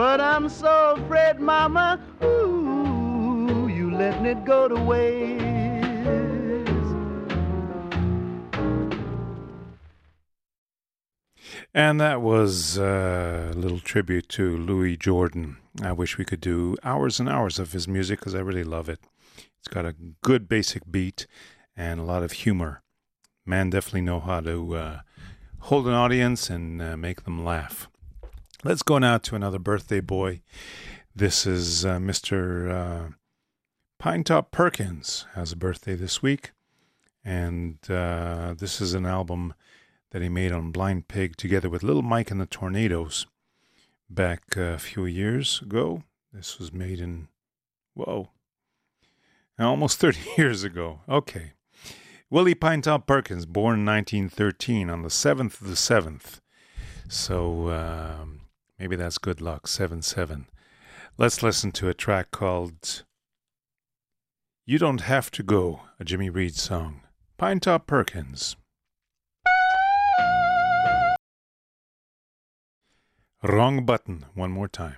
But 0.00 0.18
I'm 0.18 0.48
so 0.48 0.94
afraid, 0.96 1.40
mama, 1.40 2.00
ooh, 2.24 3.68
you 3.68 3.90
letting 3.90 4.24
it 4.24 4.46
go 4.46 4.66
to 4.66 4.74
waste. 4.74 5.42
And 11.74 12.00
that 12.00 12.22
was 12.22 12.78
uh, 12.78 13.50
a 13.52 13.54
little 13.54 13.78
tribute 13.78 14.30
to 14.30 14.56
Louis 14.56 14.96
Jordan. 14.96 15.58
I 15.82 15.92
wish 15.92 16.16
we 16.16 16.24
could 16.24 16.40
do 16.40 16.76
hours 16.82 17.20
and 17.20 17.28
hours 17.28 17.58
of 17.58 17.72
his 17.72 17.86
music 17.86 18.20
because 18.20 18.34
I 18.34 18.40
really 18.40 18.64
love 18.64 18.88
it. 18.88 19.00
It's 19.58 19.68
got 19.68 19.84
a 19.84 19.94
good 20.22 20.48
basic 20.48 20.90
beat 20.90 21.26
and 21.76 22.00
a 22.00 22.04
lot 22.04 22.22
of 22.22 22.32
humor. 22.32 22.80
Man 23.44 23.68
definitely 23.68 24.00
know 24.00 24.20
how 24.20 24.40
to 24.40 24.76
uh, 24.76 25.00
hold 25.58 25.86
an 25.86 25.92
audience 25.92 26.48
and 26.48 26.80
uh, 26.80 26.96
make 26.96 27.24
them 27.24 27.44
laugh. 27.44 27.90
Let's 28.62 28.82
go 28.82 28.98
now 28.98 29.16
to 29.16 29.36
another 29.36 29.58
birthday 29.58 30.00
boy. 30.00 30.42
This 31.16 31.46
is 31.46 31.86
uh, 31.86 31.96
Mr. 31.96 32.70
Uh, 32.70 33.08
Pinetop 33.98 34.50
Perkins 34.50 35.24
has 35.32 35.50
a 35.50 35.56
birthday 35.56 35.94
this 35.94 36.20
week, 36.20 36.50
and 37.24 37.78
uh, 37.88 38.52
this 38.58 38.82
is 38.82 38.92
an 38.92 39.06
album 39.06 39.54
that 40.10 40.20
he 40.20 40.28
made 40.28 40.52
on 40.52 40.72
Blind 40.72 41.08
Pig 41.08 41.38
together 41.38 41.70
with 41.70 41.82
Little 41.82 42.02
Mike 42.02 42.30
and 42.30 42.38
the 42.38 42.44
Tornadoes 42.44 43.26
back 44.10 44.54
a 44.58 44.78
few 44.78 45.06
years 45.06 45.62
ago. 45.62 46.02
This 46.30 46.58
was 46.58 46.70
made 46.70 47.00
in, 47.00 47.28
whoa, 47.94 48.28
almost 49.58 49.98
30 50.00 50.18
years 50.36 50.64
ago. 50.64 51.00
Okay. 51.08 51.52
Willie 52.28 52.54
Pinetop 52.54 53.06
Perkins, 53.06 53.46
born 53.46 53.78
in 53.78 53.86
1913 53.86 54.90
on 54.90 55.00
the 55.00 55.08
7th 55.08 55.62
of 55.62 55.68
the 55.68 55.74
7th. 55.76 56.40
So 57.08 57.70
um, 57.70 58.39
maybe 58.80 58.96
that's 58.96 59.18
good 59.18 59.40
luck, 59.42 59.68
7 59.68 60.00
7. 60.00 60.46
Let's 61.18 61.42
listen 61.42 61.70
to 61.72 61.88
a 61.88 61.94
track 61.94 62.30
called 62.30 63.04
You 64.64 64.78
Don't 64.78 65.02
Have 65.02 65.30
to 65.32 65.42
Go, 65.42 65.82
a 66.00 66.04
Jimmy 66.04 66.30
Reed 66.30 66.54
song. 66.54 67.02
Pinetop 67.38 67.86
Perkins. 67.86 68.56
Wrong 73.42 73.84
button. 73.84 74.24
One 74.34 74.50
more 74.50 74.68
time. 74.68 74.96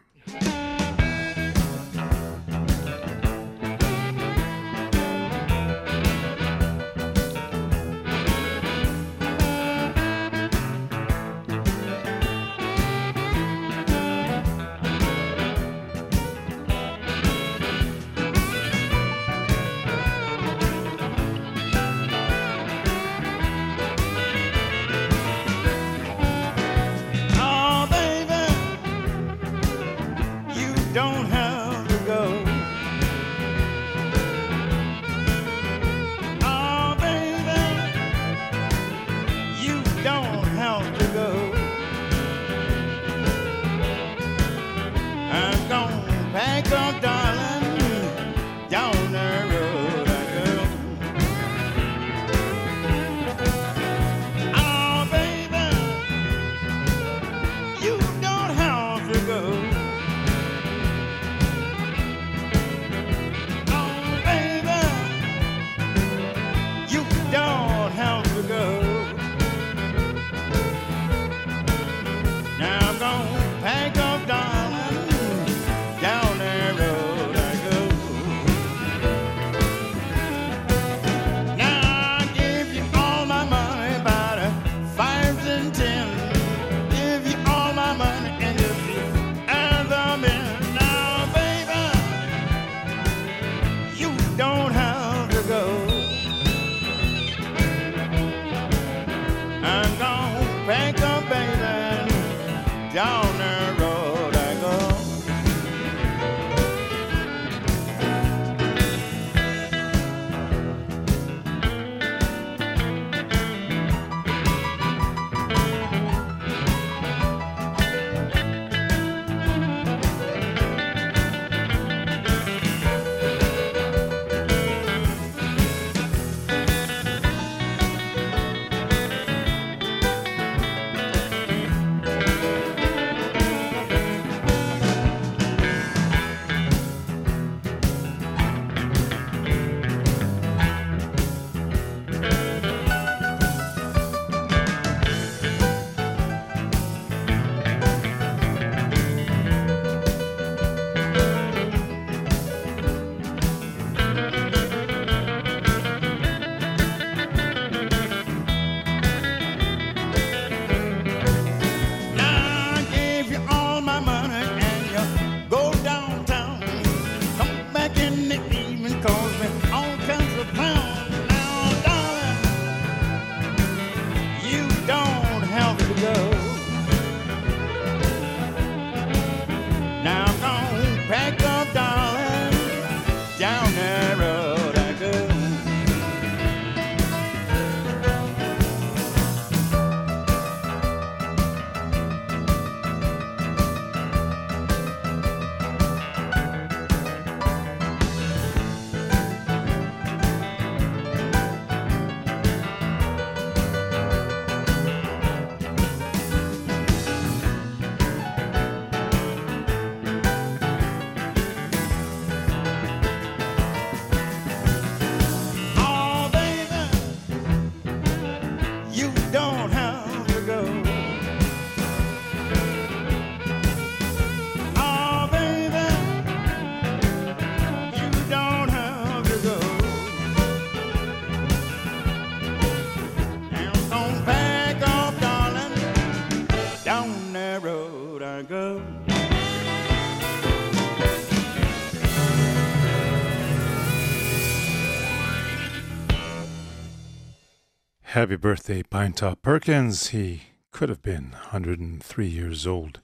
Happy 248.22 248.36
birthday, 248.36 248.84
Pinetop 248.84 249.42
Perkins. 249.42 250.10
He 250.10 250.42
could 250.70 250.88
have 250.88 251.02
been 251.02 251.32
103 251.32 252.26
years 252.28 252.68
old, 252.68 253.00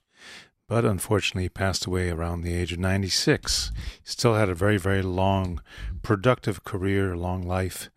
but 0.68 0.84
unfortunately 0.84 1.42
he 1.42 1.48
passed 1.48 1.86
away 1.86 2.08
around 2.08 2.42
the 2.42 2.54
age 2.54 2.72
of 2.72 2.78
96. 2.78 3.72
He 3.74 3.82
still 4.04 4.34
had 4.34 4.48
a 4.48 4.54
very, 4.54 4.76
very 4.76 5.02
long, 5.02 5.60
productive 6.02 6.62
career, 6.62 7.16
long 7.16 7.42
life, 7.42 7.90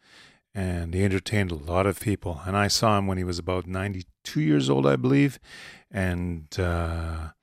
and 0.56 0.96
he 0.96 1.04
entertained 1.04 1.52
a 1.52 1.56
lot 1.56 1.86
of 1.86 2.00
people. 2.00 2.42
And 2.44 2.58
I 2.58 2.68
saw 2.68 2.98
him 2.98 3.06
when 3.06 3.20
he 3.20 3.24
was 3.24 3.38
about 3.38 3.68
92 3.68 4.42
years 4.42 4.68
old, 4.68 4.88
I 4.88 4.96
believe, 4.96 5.38
and 5.92 6.48
uh, 6.58 7.34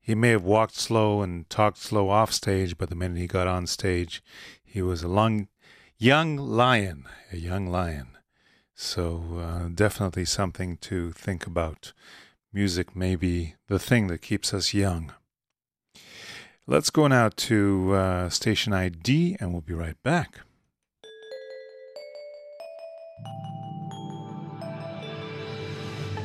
he 0.00 0.14
may 0.14 0.30
have 0.30 0.44
walked 0.44 0.76
slow 0.76 1.20
and 1.20 1.46
talked 1.50 1.76
slow 1.76 2.08
off 2.08 2.32
stage, 2.32 2.78
but 2.78 2.88
the 2.88 2.96
minute 2.96 3.18
he 3.18 3.26
got 3.26 3.46
on 3.46 3.66
stage, 3.66 4.22
he 4.64 4.80
was 4.80 5.02
a 5.02 5.08
long, 5.08 5.48
young 5.98 6.38
lion, 6.38 7.04
a 7.30 7.36
young 7.36 7.66
lion. 7.66 8.09
So, 8.82 9.22
uh, 9.38 9.68
definitely 9.68 10.24
something 10.24 10.78
to 10.78 11.12
think 11.12 11.46
about. 11.46 11.92
Music 12.50 12.96
may 12.96 13.14
be 13.14 13.56
the 13.68 13.78
thing 13.78 14.06
that 14.06 14.22
keeps 14.22 14.54
us 14.54 14.72
young. 14.72 15.12
Let's 16.66 16.88
go 16.88 17.06
now 17.06 17.28
to 17.28 17.92
uh, 17.94 18.30
station 18.30 18.72
ID 18.72 19.36
and 19.38 19.52
we'll 19.52 19.60
be 19.60 19.74
right 19.74 20.02
back. 20.02 20.40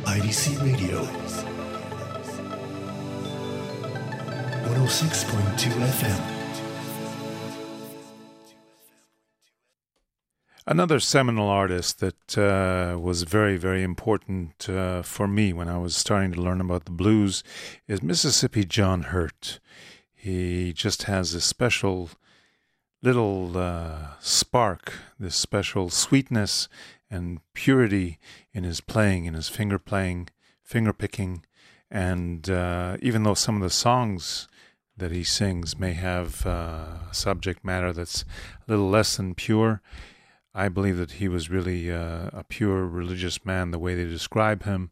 IDC 0.05 0.63
Radio. 0.63 1.03
106.2 4.63 5.71
FM. 5.99 6.34
Another 10.67 10.99
seminal 10.99 11.47
artist 11.47 11.99
that 11.99 12.37
uh, 12.39 12.97
was 12.97 13.21
very, 13.21 13.55
very 13.55 13.83
important 13.83 14.67
uh, 14.67 15.03
for 15.03 15.27
me 15.27 15.53
when 15.53 15.69
I 15.69 15.77
was 15.77 15.95
starting 15.95 16.31
to 16.31 16.41
learn 16.41 16.59
about 16.59 16.85
the 16.85 16.91
blues 16.91 17.43
is 17.87 18.01
Mississippi 18.01 18.65
John 18.65 19.03
Hurt. 19.03 19.59
He 20.11 20.73
just 20.73 21.03
has 21.03 21.33
this 21.33 21.45
special 21.45 22.09
little 23.03 23.55
uh, 23.55 24.13
spark, 24.19 24.93
this 25.19 25.35
special 25.35 25.91
sweetness 25.91 26.67
and 27.11 27.41
purity 27.53 28.17
in 28.51 28.63
his 28.63 28.81
playing, 28.81 29.25
in 29.25 29.35
his 29.35 29.49
finger 29.49 29.77
playing, 29.77 30.29
finger 30.63 30.93
picking. 30.93 31.45
And 31.91 32.49
uh, 32.49 32.97
even 33.03 33.21
though 33.21 33.35
some 33.35 33.57
of 33.57 33.61
the 33.61 33.69
songs 33.69 34.47
that 34.97 35.11
he 35.11 35.23
sings 35.23 35.77
may 35.77 35.93
have 35.93 36.43
uh, 36.43 37.11
subject 37.11 37.63
matter 37.63 37.93
that's 37.93 38.25
a 38.67 38.71
little 38.71 38.89
less 38.89 39.15
than 39.15 39.35
pure, 39.35 39.83
I 40.57 40.69
believe 40.69 40.95
that 40.97 41.11
he 41.11 41.27
was 41.27 41.49
really 41.49 41.91
uh, 41.91 42.29
a 42.31 42.45
pure 42.47 42.87
religious 42.87 43.45
man, 43.45 43.71
the 43.71 43.79
way 43.79 43.93
they 43.93 44.05
describe 44.05 44.63
him. 44.63 44.89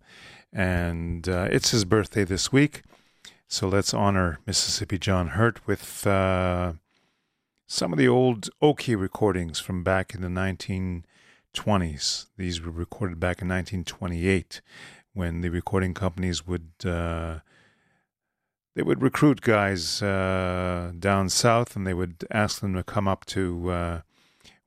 And 0.51 1.28
uh, 1.30 1.47
it's 1.49 1.72
his 1.72 1.86
birthday 1.86 2.26
this 2.26 2.51
week. 2.51 2.82
So 3.47 3.70
let's 3.70 3.93
honor 3.93 4.39
Mississippi 4.45 4.97
John 4.97 5.30
Hurt 5.30 5.66
with 5.66 6.05
uh, 6.05 6.74
some 7.66 7.93
of 7.93 7.97
the 7.97 8.09
old 8.09 8.49
OKeh 8.61 8.99
recordings 8.99 9.59
from 9.59 9.84
back 9.84 10.14
in 10.14 10.20
the 10.20 10.28
1920s. 10.28 12.26
These 12.38 12.61
were 12.61 12.72
recorded 12.72 13.22
back 13.22 13.41
in 13.41 13.47
1928 13.47 14.59
when 15.14 15.39
the 15.39 15.49
recording 15.49 15.93
companies 15.93 16.45
would. 16.45 16.72
Uh, 16.86 17.39
they 18.76 18.82
would 18.82 19.01
recruit 19.03 19.41
guys 19.41 20.01
uh, 20.01 20.91
down 20.97 21.30
south 21.30 21.76
and 21.76 21.86
they 21.86 21.93
would 21.93 22.26
ask 22.32 22.59
them 22.59 22.74
to 22.74 22.84
come 22.84 23.07
up 23.07 23.24
to 23.26 23.70
uh, 23.70 24.01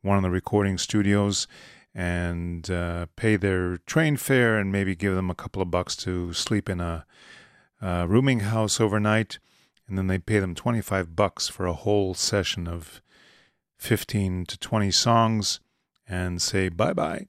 one 0.06 0.16
of 0.16 0.22
the 0.22 0.30
recording 0.30 0.78
studios 0.78 1.46
and 1.94 2.70
uh, 2.70 3.06
pay 3.16 3.36
their 3.36 3.78
train 3.78 4.16
fare 4.16 4.56
and 4.56 4.70
maybe 4.70 4.94
give 4.94 5.14
them 5.14 5.30
a 5.30 5.34
couple 5.34 5.60
of 5.60 5.70
bucks 5.70 5.96
to 5.96 6.32
sleep 6.32 6.68
in 6.68 6.80
a, 6.80 7.04
a 7.80 8.06
rooming 8.06 8.40
house 8.40 8.80
overnight. 8.80 9.38
And 9.88 9.96
then 9.96 10.06
they'd 10.06 10.26
pay 10.26 10.38
them 10.38 10.54
25 10.54 11.16
bucks 11.16 11.48
for 11.48 11.66
a 11.66 11.72
whole 11.72 12.14
session 12.14 12.68
of 12.68 13.00
15 13.78 14.46
to 14.46 14.58
20 14.58 14.90
songs 14.90 15.60
and 16.08 16.40
say 16.40 16.68
bye 16.68 16.92
bye. 16.92 17.26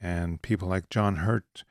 And 0.00 0.42
people 0.42 0.68
like 0.68 0.90
John 0.90 1.16
Hurt 1.16 1.64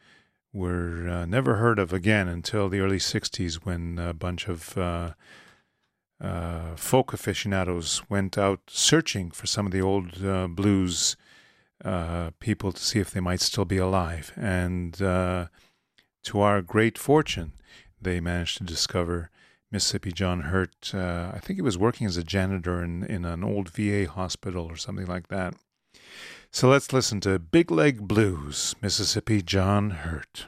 were 0.54 1.08
uh, 1.08 1.26
never 1.26 1.56
heard 1.56 1.80
of 1.80 1.92
again 1.92 2.28
until 2.28 2.70
the 2.70 2.80
early 2.80 2.98
60s 2.98 3.56
when 3.66 3.98
a 3.98 4.14
bunch 4.14 4.48
of 4.48 4.78
uh, 4.78 5.12
uh, 6.22 6.76
folk 6.76 7.14
aficionados 7.14 8.08
went 8.10 8.38
out 8.38 8.60
searching 8.68 9.32
for 9.32 9.48
some 9.48 9.66
of 9.66 9.72
the 9.72 9.82
old 9.82 10.24
uh, 10.24 10.48
blues 10.48 11.18
uh, 11.84 12.30
people 12.40 12.72
to 12.72 12.82
see 12.82 13.00
if 13.00 13.10
they 13.12 13.20
might 13.20 13.42
still 13.42 13.66
be 13.66 13.78
alive. 13.78 14.32
And 14.36 15.02
uh, 15.02 15.48
to 16.24 16.42
our 16.42 16.62
great 16.62 16.98
fortune, 16.98 17.54
they 18.00 18.20
managed 18.20 18.60
to 18.60 18.64
discover 18.64 19.32
Mississippi 19.72 20.12
John 20.12 20.42
Hurt. 20.42 20.94
Uh, 20.94 21.32
I 21.34 21.40
think 21.40 21.58
he 21.58 21.64
was 21.64 21.78
working 21.78 22.06
as 22.06 22.18
a 22.18 22.24
janitor 22.24 22.84
in, 22.84 23.04
in 23.04 23.26
an 23.26 23.44
old 23.44 23.70
VA 23.70 24.06
hospital 24.08 24.66
or 24.66 24.76
something 24.76 25.08
like 25.08 25.30
that. 25.30 25.56
So 26.52 26.70
let's 26.70 26.92
listen 26.92 27.22
to 27.22 27.40
Big 27.40 27.72
Leg 27.72 28.08
Blues, 28.08 28.76
Mississippi 28.82 29.42
John 29.42 29.90
Hurt. 29.92 30.48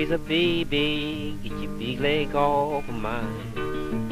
Raise 0.00 0.12
a 0.12 0.16
baby, 0.16 1.36
get 1.42 1.52
your 1.58 1.72
big 1.72 2.00
leg 2.00 2.34
off 2.34 2.88
of 2.88 2.94
mine. 2.94 4.08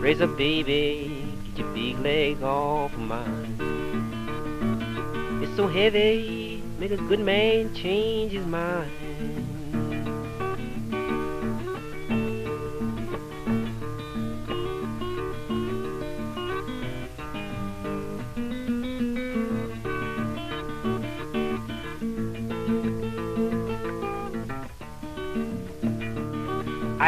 Raise 0.00 0.20
a 0.20 0.26
baby, 0.26 1.32
get 1.44 1.58
your 1.58 1.72
big 1.72 1.96
leg 2.00 2.42
off 2.42 2.92
of 2.92 2.98
mine. 2.98 3.54
It's 5.44 5.54
so 5.54 5.68
heavy, 5.68 6.60
make 6.80 6.90
a 6.90 6.96
good 6.96 7.20
man 7.20 7.72
change 7.72 8.32
his 8.32 8.44
mind. 8.46 9.47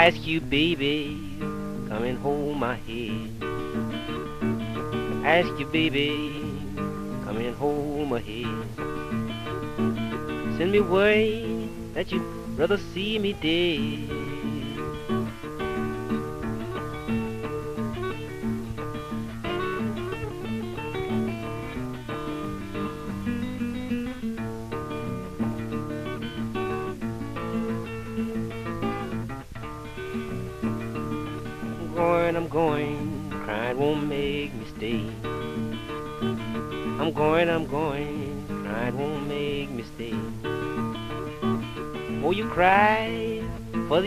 I 0.00 0.06
ask 0.06 0.26
you, 0.26 0.40
baby, 0.40 1.36
come 1.40 2.04
and 2.04 2.18
hold 2.18 2.56
my 2.56 2.76
head. 2.76 3.30
I 5.26 5.40
ask 5.40 5.60
you, 5.60 5.66
baby, 5.66 6.40
come 7.22 7.36
and 7.36 7.54
hold 7.54 8.08
my 8.08 8.18
head. 8.18 8.64
Send 10.56 10.72
me 10.72 10.80
word 10.80 11.68
that 11.92 12.10
you'd 12.10 12.24
rather 12.56 12.78
see 12.78 13.18
me 13.18 13.34
dead. 13.34 14.19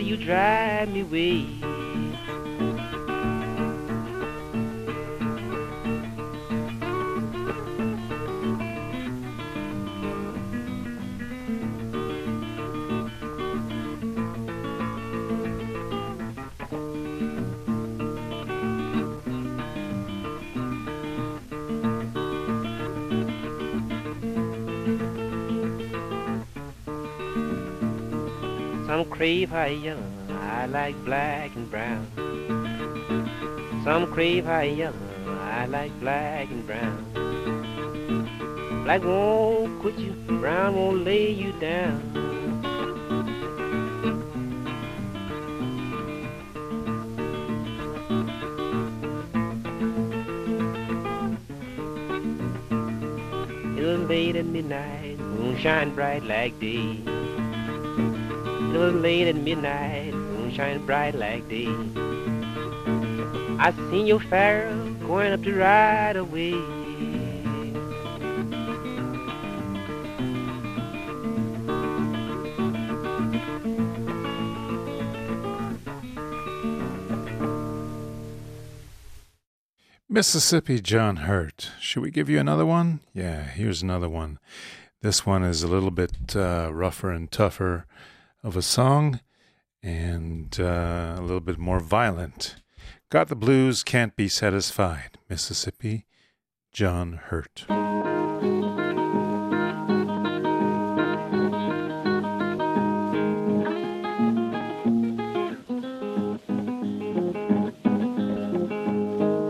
You 0.04 0.16
drive 0.18 0.88
me 0.88 1.03
crave 34.14 34.44
high 34.44 34.62
yellow, 34.62 34.94
I 35.26 35.66
like 35.66 35.90
black 35.98 36.48
and 36.48 36.64
brown. 36.64 37.04
Black 38.84 39.02
won't 39.02 39.80
quit 39.80 39.98
you, 39.98 40.12
brown 40.38 40.76
won't 40.76 41.04
lay 41.04 41.30
you 41.30 41.50
down. 41.54 42.00
It 53.76 53.82
was 53.82 54.08
late 54.08 54.36
at 54.36 54.46
midnight, 54.46 55.18
moon 55.18 55.58
shine 55.58 55.92
bright 55.92 56.22
like 56.22 56.60
day. 56.60 57.00
It 57.02 58.78
was 58.78 58.94
late 58.94 59.26
at 59.26 59.34
midnight, 59.34 60.14
moon 60.14 60.52
shine 60.54 60.86
bright 60.86 61.16
like 61.16 61.48
day. 61.48 61.66
I 63.58 63.72
seen 63.90 64.06
your 64.06 64.20
Pharaoh 64.20 64.94
going 65.06 65.32
up 65.32 65.42
to 65.42 65.54
ride 65.54 66.16
away. 66.16 66.52
Mississippi 80.08 80.80
John 80.80 81.16
Hurt. 81.16 81.72
Should 81.80 82.02
we 82.02 82.10
give 82.12 82.28
you 82.28 82.38
another 82.38 82.64
one? 82.64 83.00
Yeah, 83.12 83.42
here's 83.42 83.82
another 83.82 84.08
one. 84.08 84.38
This 85.02 85.26
one 85.26 85.42
is 85.42 85.62
a 85.62 85.66
little 85.66 85.90
bit 85.90 86.36
uh, 86.36 86.70
rougher 86.72 87.10
and 87.10 87.30
tougher 87.30 87.84
of 88.42 88.56
a 88.56 88.62
song 88.62 89.20
and 89.82 90.56
uh, 90.60 91.16
a 91.18 91.20
little 91.20 91.40
bit 91.40 91.58
more 91.58 91.80
violent. 91.80 92.56
Got 93.14 93.28
the 93.28 93.36
blues, 93.36 93.84
can't 93.84 94.16
be 94.16 94.28
satisfied. 94.28 95.18
Mississippi 95.30 96.04
John 96.72 97.12
Hurt. 97.12 97.64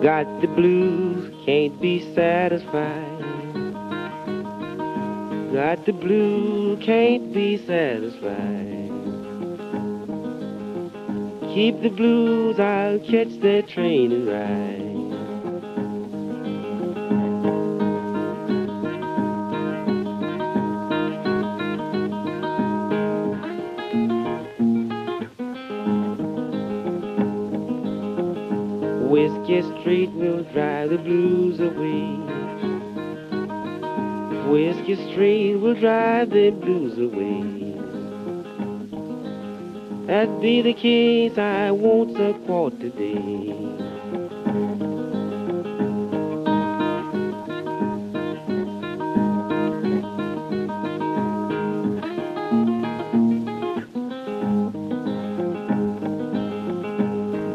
Got 0.03 0.43
the 0.43 0.49
blues, 0.55 1.33
can't 1.47 1.81
be 1.81 2.15
satisfied. 2.15 3.23
Got 5.55 5.87
the 5.87 5.95
blues, 5.95 6.85
can't 6.85 7.33
be 7.33 7.57
satisfied. 7.57 9.14
Keep 11.55 11.83
the 11.83 11.89
blues, 11.89 12.59
I'll 12.59 12.99
catch 12.99 13.39
that 13.39 13.69
train 13.69 14.11
and 14.11 14.27
ride. 14.27 14.91
Whiskey 29.09 29.63
Street 29.81 30.11
will 30.11 30.43
drive 30.53 30.91
the 30.91 30.99
blues 30.99 31.61
away. 31.61 32.17
Whiskey 34.51 34.97
Street 35.13 35.55
will 35.55 35.77
drive 35.77 36.31
the 36.31 36.51
blues 36.51 36.99
away. 36.99 37.54
That 40.07 40.39
be 40.43 40.61
the 40.61 40.75
case, 40.75 41.39
I 41.39 41.71
won't 41.71 42.15
support 42.15 42.79
today. 42.79 43.55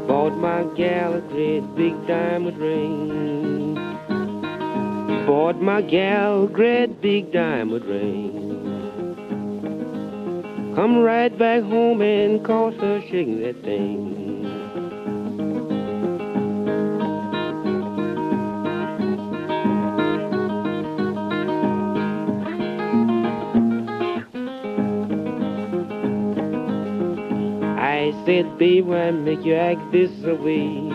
Bought 0.07 0.35
my 0.37 0.63
gal 0.75 1.13
a 1.13 1.21
great 1.21 1.75
big 1.75 2.07
diamond 2.07 2.57
ring. 2.57 3.75
Bought 5.27 5.61
my 5.61 5.83
gal 5.83 6.45
a 6.45 6.47
great 6.47 6.99
big 6.99 7.31
diamond 7.31 7.85
ring. 7.85 8.58
Come 10.79 10.99
right 10.99 11.37
back 11.37 11.61
home 11.63 12.01
and 12.01 12.41
caught 12.45 12.73
her 12.75 13.01
shaking 13.01 13.41
that 13.41 13.61
thing. 13.63 14.45
I 27.77 28.13
said, 28.25 28.57
baby, 28.57 28.81
why 28.81 29.11
make 29.11 29.43
you 29.43 29.55
act 29.55 29.91
this 29.91 30.11
way? 30.21 30.93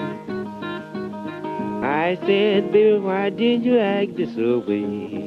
I 1.85 2.17
said, 2.25 2.73
baby, 2.73 2.99
why 3.01 3.29
did 3.29 3.63
you 3.63 3.79
act 3.79 4.17
this 4.17 4.35
way? 4.35 5.24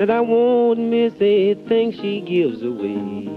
Said 0.00 0.08
I 0.08 0.20
won't 0.22 0.78
miss 0.78 1.12
a 1.20 1.52
thing 1.68 1.92
she 1.92 2.22
gives 2.22 2.62
away. 2.62 3.28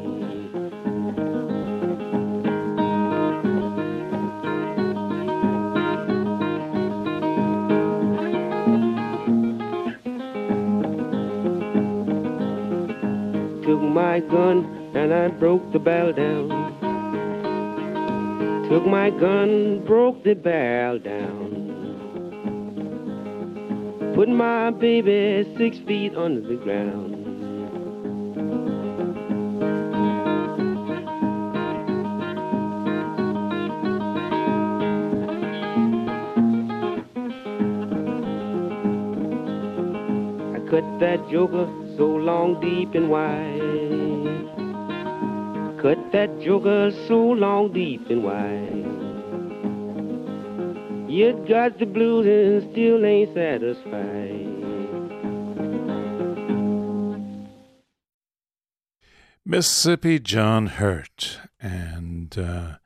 Took 13.66 13.82
my 13.82 14.22
gun 14.22 14.64
and 14.96 15.14
I 15.14 15.28
broke 15.28 15.70
the 15.74 15.80
barrel 15.80 16.14
down. 16.14 16.48
Took 18.70 18.86
my 18.86 19.10
gun, 19.10 19.84
broke 19.86 20.24
the 20.24 20.34
barrel 20.34 21.00
down. 21.00 21.53
Put 24.16 24.30
my 24.30 24.70
baby 24.70 25.44
six 25.58 25.80
feet 25.80 26.14
under 26.16 26.42
the 26.42 26.56
ground. 26.56 27.16
I 40.56 40.60
cut 40.70 41.00
that 41.00 41.28
joker 41.32 41.68
so 41.98 42.06
long, 42.06 42.62
deep 42.62 42.94
and 42.94 43.10
wide. 43.10 43.60
Cut 45.82 46.12
that 46.12 46.40
joker 46.40 46.92
so 47.08 47.18
long, 47.18 47.74
deep 47.74 48.08
and 48.12 48.24
wide. 48.24 48.83
You 51.14 51.46
got 51.48 51.78
the 51.78 51.86
blues 51.86 52.26
and 52.26 52.72
still 52.72 53.06
ain't 53.06 53.36
satisfied. 53.36 54.50
Mississippi 59.46 60.18
John 60.18 60.66
Hurt. 60.66 61.38
And 61.62 62.36
uh, 62.36 62.78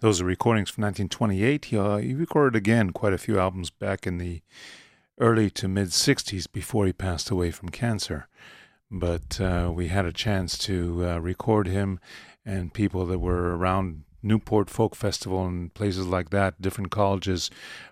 those 0.00 0.22
are 0.22 0.24
recordings 0.24 0.70
from 0.70 0.84
1928. 0.84 1.66
He, 1.66 1.76
uh, 1.76 1.96
he 1.98 2.14
recorded 2.14 2.56
again 2.56 2.92
quite 2.92 3.12
a 3.12 3.18
few 3.18 3.38
albums 3.38 3.68
back 3.68 4.06
in 4.06 4.16
the 4.16 4.40
early 5.20 5.50
to 5.50 5.68
mid 5.68 5.88
60s 5.88 6.50
before 6.50 6.86
he 6.86 6.94
passed 6.94 7.28
away 7.28 7.50
from 7.50 7.68
cancer. 7.68 8.28
But 8.90 9.38
uh, 9.38 9.70
we 9.74 9.88
had 9.88 10.06
a 10.06 10.12
chance 10.12 10.56
to 10.56 11.06
uh, 11.06 11.18
record 11.18 11.66
him, 11.66 12.00
and 12.46 12.72
people 12.72 13.04
that 13.04 13.18
were 13.18 13.54
around 13.54 14.04
Newport 14.24 14.70
Folk 14.70 14.96
Festival 14.96 15.46
and 15.46 15.72
places 15.74 16.06
like 16.06 16.30
that, 16.30 16.60
different 16.60 16.90
colleges 16.90 17.50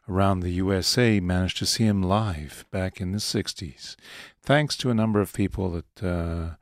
around 0.09 0.41
the 0.41 0.51
USA 0.51 1.21
managed 1.21 1.59
to 1.59 1.67
see 1.67 1.85
him 1.85 2.03
live 2.03 2.65
back 2.71 3.01
in 3.01 3.13
the 3.13 3.19
60s. 3.19 3.97
Thanks 4.43 4.77
to 4.79 4.91
a 4.91 4.95
number 4.95 5.21
of 5.21 5.33
people 5.33 5.71
that 5.71 6.03
uh, 6.03 6.55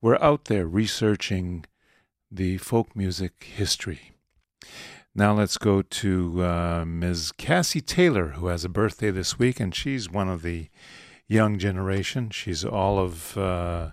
were 0.00 0.22
out 0.22 0.46
there 0.46 0.66
researching 0.66 1.64
the 2.30 2.58
folk 2.58 2.96
music 2.96 3.44
history. 3.54 4.12
Now 5.14 5.34
let's 5.34 5.58
go 5.58 5.82
to 5.82 6.44
uh, 6.44 6.84
Ms. 6.86 7.32
Cassie 7.32 7.80
Taylor, 7.80 8.28
who 8.28 8.46
has 8.46 8.64
a 8.64 8.68
birthday 8.68 9.10
this 9.10 9.38
week, 9.38 9.58
and 9.58 9.74
she's 9.74 10.08
one 10.08 10.28
of 10.28 10.42
the 10.42 10.68
young 11.26 11.58
generation. 11.58 12.30
She's 12.30 12.64
all 12.64 12.98
of 12.98 13.36
uh, 13.36 13.90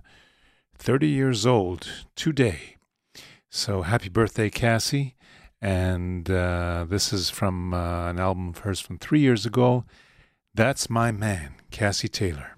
30 0.78 1.08
years 1.08 1.46
old 1.46 1.88
today. 2.16 2.78
So 3.50 3.82
happy 3.82 4.10
birthday, 4.10 4.50
Cassie. 4.50 5.16
And 5.62 6.30
uh, 6.30 6.86
this 6.88 7.12
is 7.12 7.30
from 7.30 7.74
uh, 7.74 8.10
an 8.10 8.20
album 8.20 8.50
of 8.50 8.60
hers 8.60 8.80
from 8.80 8.98
three 9.00 9.20
years 9.20 9.46
ago. 9.46 9.86
That's 10.54 10.90
My 10.90 11.12
Man, 11.12 11.56
Cassie 11.72 12.08
Taylor. 12.08 12.58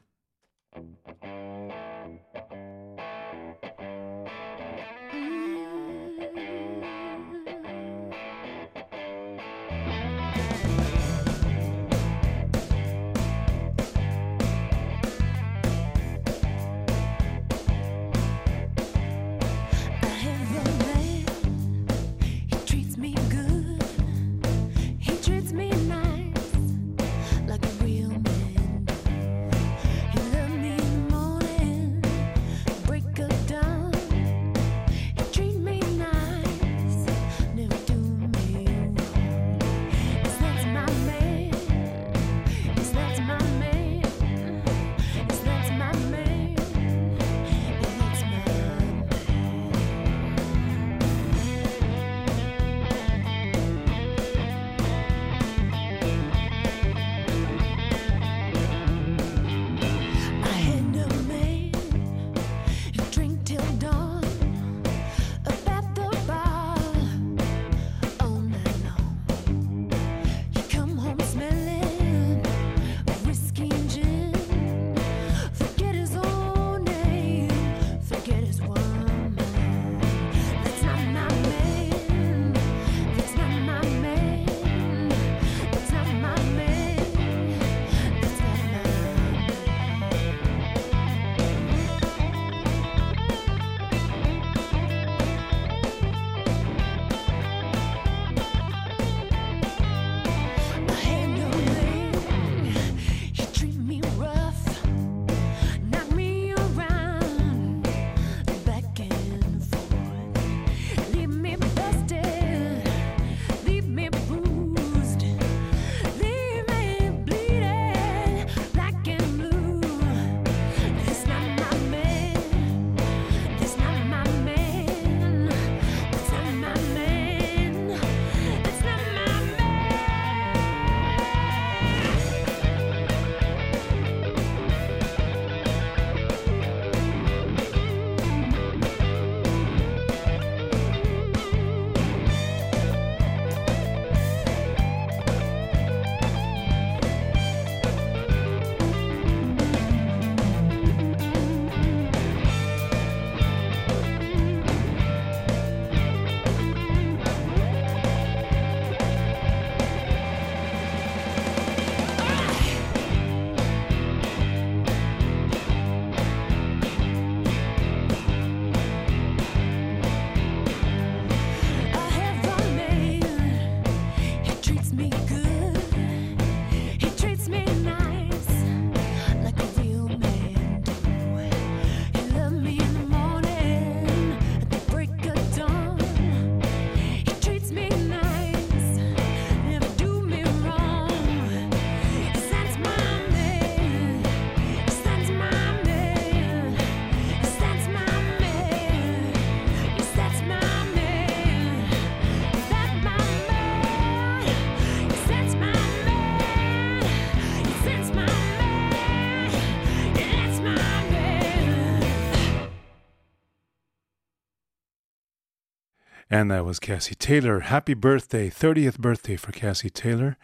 And 216.39 216.51
that 216.51 216.63
was 216.63 216.79
Cassie 216.79 217.15
Taylor. 217.15 217.59
Happy 217.59 217.93
birthday, 217.93 218.49
30th 218.49 218.97
birthday 218.97 219.35
for 219.35 219.51
Cassie 219.51 219.89
Taylor. 219.89 220.37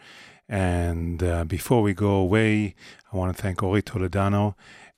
And 0.46 1.22
uh, 1.22 1.44
before 1.44 1.80
we 1.80 1.94
go 1.94 2.10
away, 2.10 2.74
I 3.10 3.16
want 3.16 3.34
to 3.34 3.42
thank 3.42 3.62
Ori 3.62 3.80
Toledano 3.80 4.56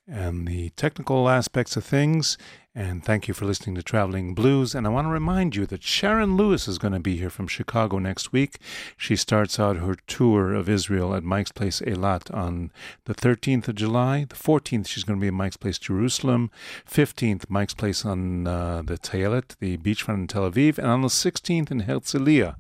and 0.09 0.49
the 0.49 0.70
technical 0.70 1.28
aspects 1.28 1.76
of 1.76 1.84
things. 1.84 2.36
And 2.79 3.03
thank 3.03 3.26
you 3.26 3.35
for 3.35 3.45
listening 3.45 3.74
to 3.74 3.83
Traveling 3.83 4.35
Blues. 4.35 4.72
And 4.72 4.87
I 4.87 4.91
want 4.91 5.07
to 5.07 5.11
remind 5.11 5.57
you 5.57 5.66
that 5.66 5.83
Sharon 5.83 6.37
Lewis 6.37 6.68
is 6.68 6.79
going 6.79 6.93
to 6.93 7.01
be 7.01 7.16
here 7.16 7.29
from 7.29 7.49
Chicago 7.49 7.99
next 7.99 8.31
week. 8.33 8.61
She 8.97 9.16
starts 9.16 9.59
out 9.59 9.79
her 9.79 9.97
tour 10.07 10.55
of 10.55 10.68
Israel 10.68 11.12
at 11.12 11.24
Mike's 11.24 11.51
Place 11.51 11.81
Eilat 11.81 12.33
on 12.33 12.70
the 13.07 13.16
13th 13.16 13.66
of 13.66 13.74
July. 13.74 14.26
The 14.29 14.37
14th, 14.37 14.87
she's 14.87 15.03
going 15.03 15.18
to 15.18 15.20
be 15.20 15.26
at 15.26 15.35
Mike's 15.35 15.57
Place 15.57 15.81
Jerusalem. 15.81 16.53
15th, 16.89 17.51
Mike's 17.51 17.74
Place 17.74 18.05
on 18.05 18.47
uh, 18.47 18.83
the 18.83 18.97
Tayelet, 18.97 19.57
the 19.59 19.76
beachfront 19.79 20.14
in 20.14 20.26
Tel 20.29 20.49
Aviv. 20.49 20.79
And 20.79 20.87
on 20.87 21.03
the 21.03 21.09
16th 21.09 21.72
in 21.72 21.83
Herzliya. 21.83 22.55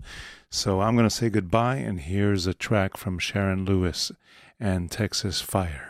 So 0.50 0.80
I'm 0.80 0.96
going 0.96 1.08
to 1.08 1.14
say 1.14 1.30
goodbye. 1.30 1.76
And 1.76 2.00
here's 2.00 2.48
a 2.48 2.54
track 2.54 2.96
from 2.96 3.20
Sharon 3.20 3.64
Lewis 3.64 4.10
and 4.58 4.90
Texas 4.90 5.40
Fire. 5.40 5.87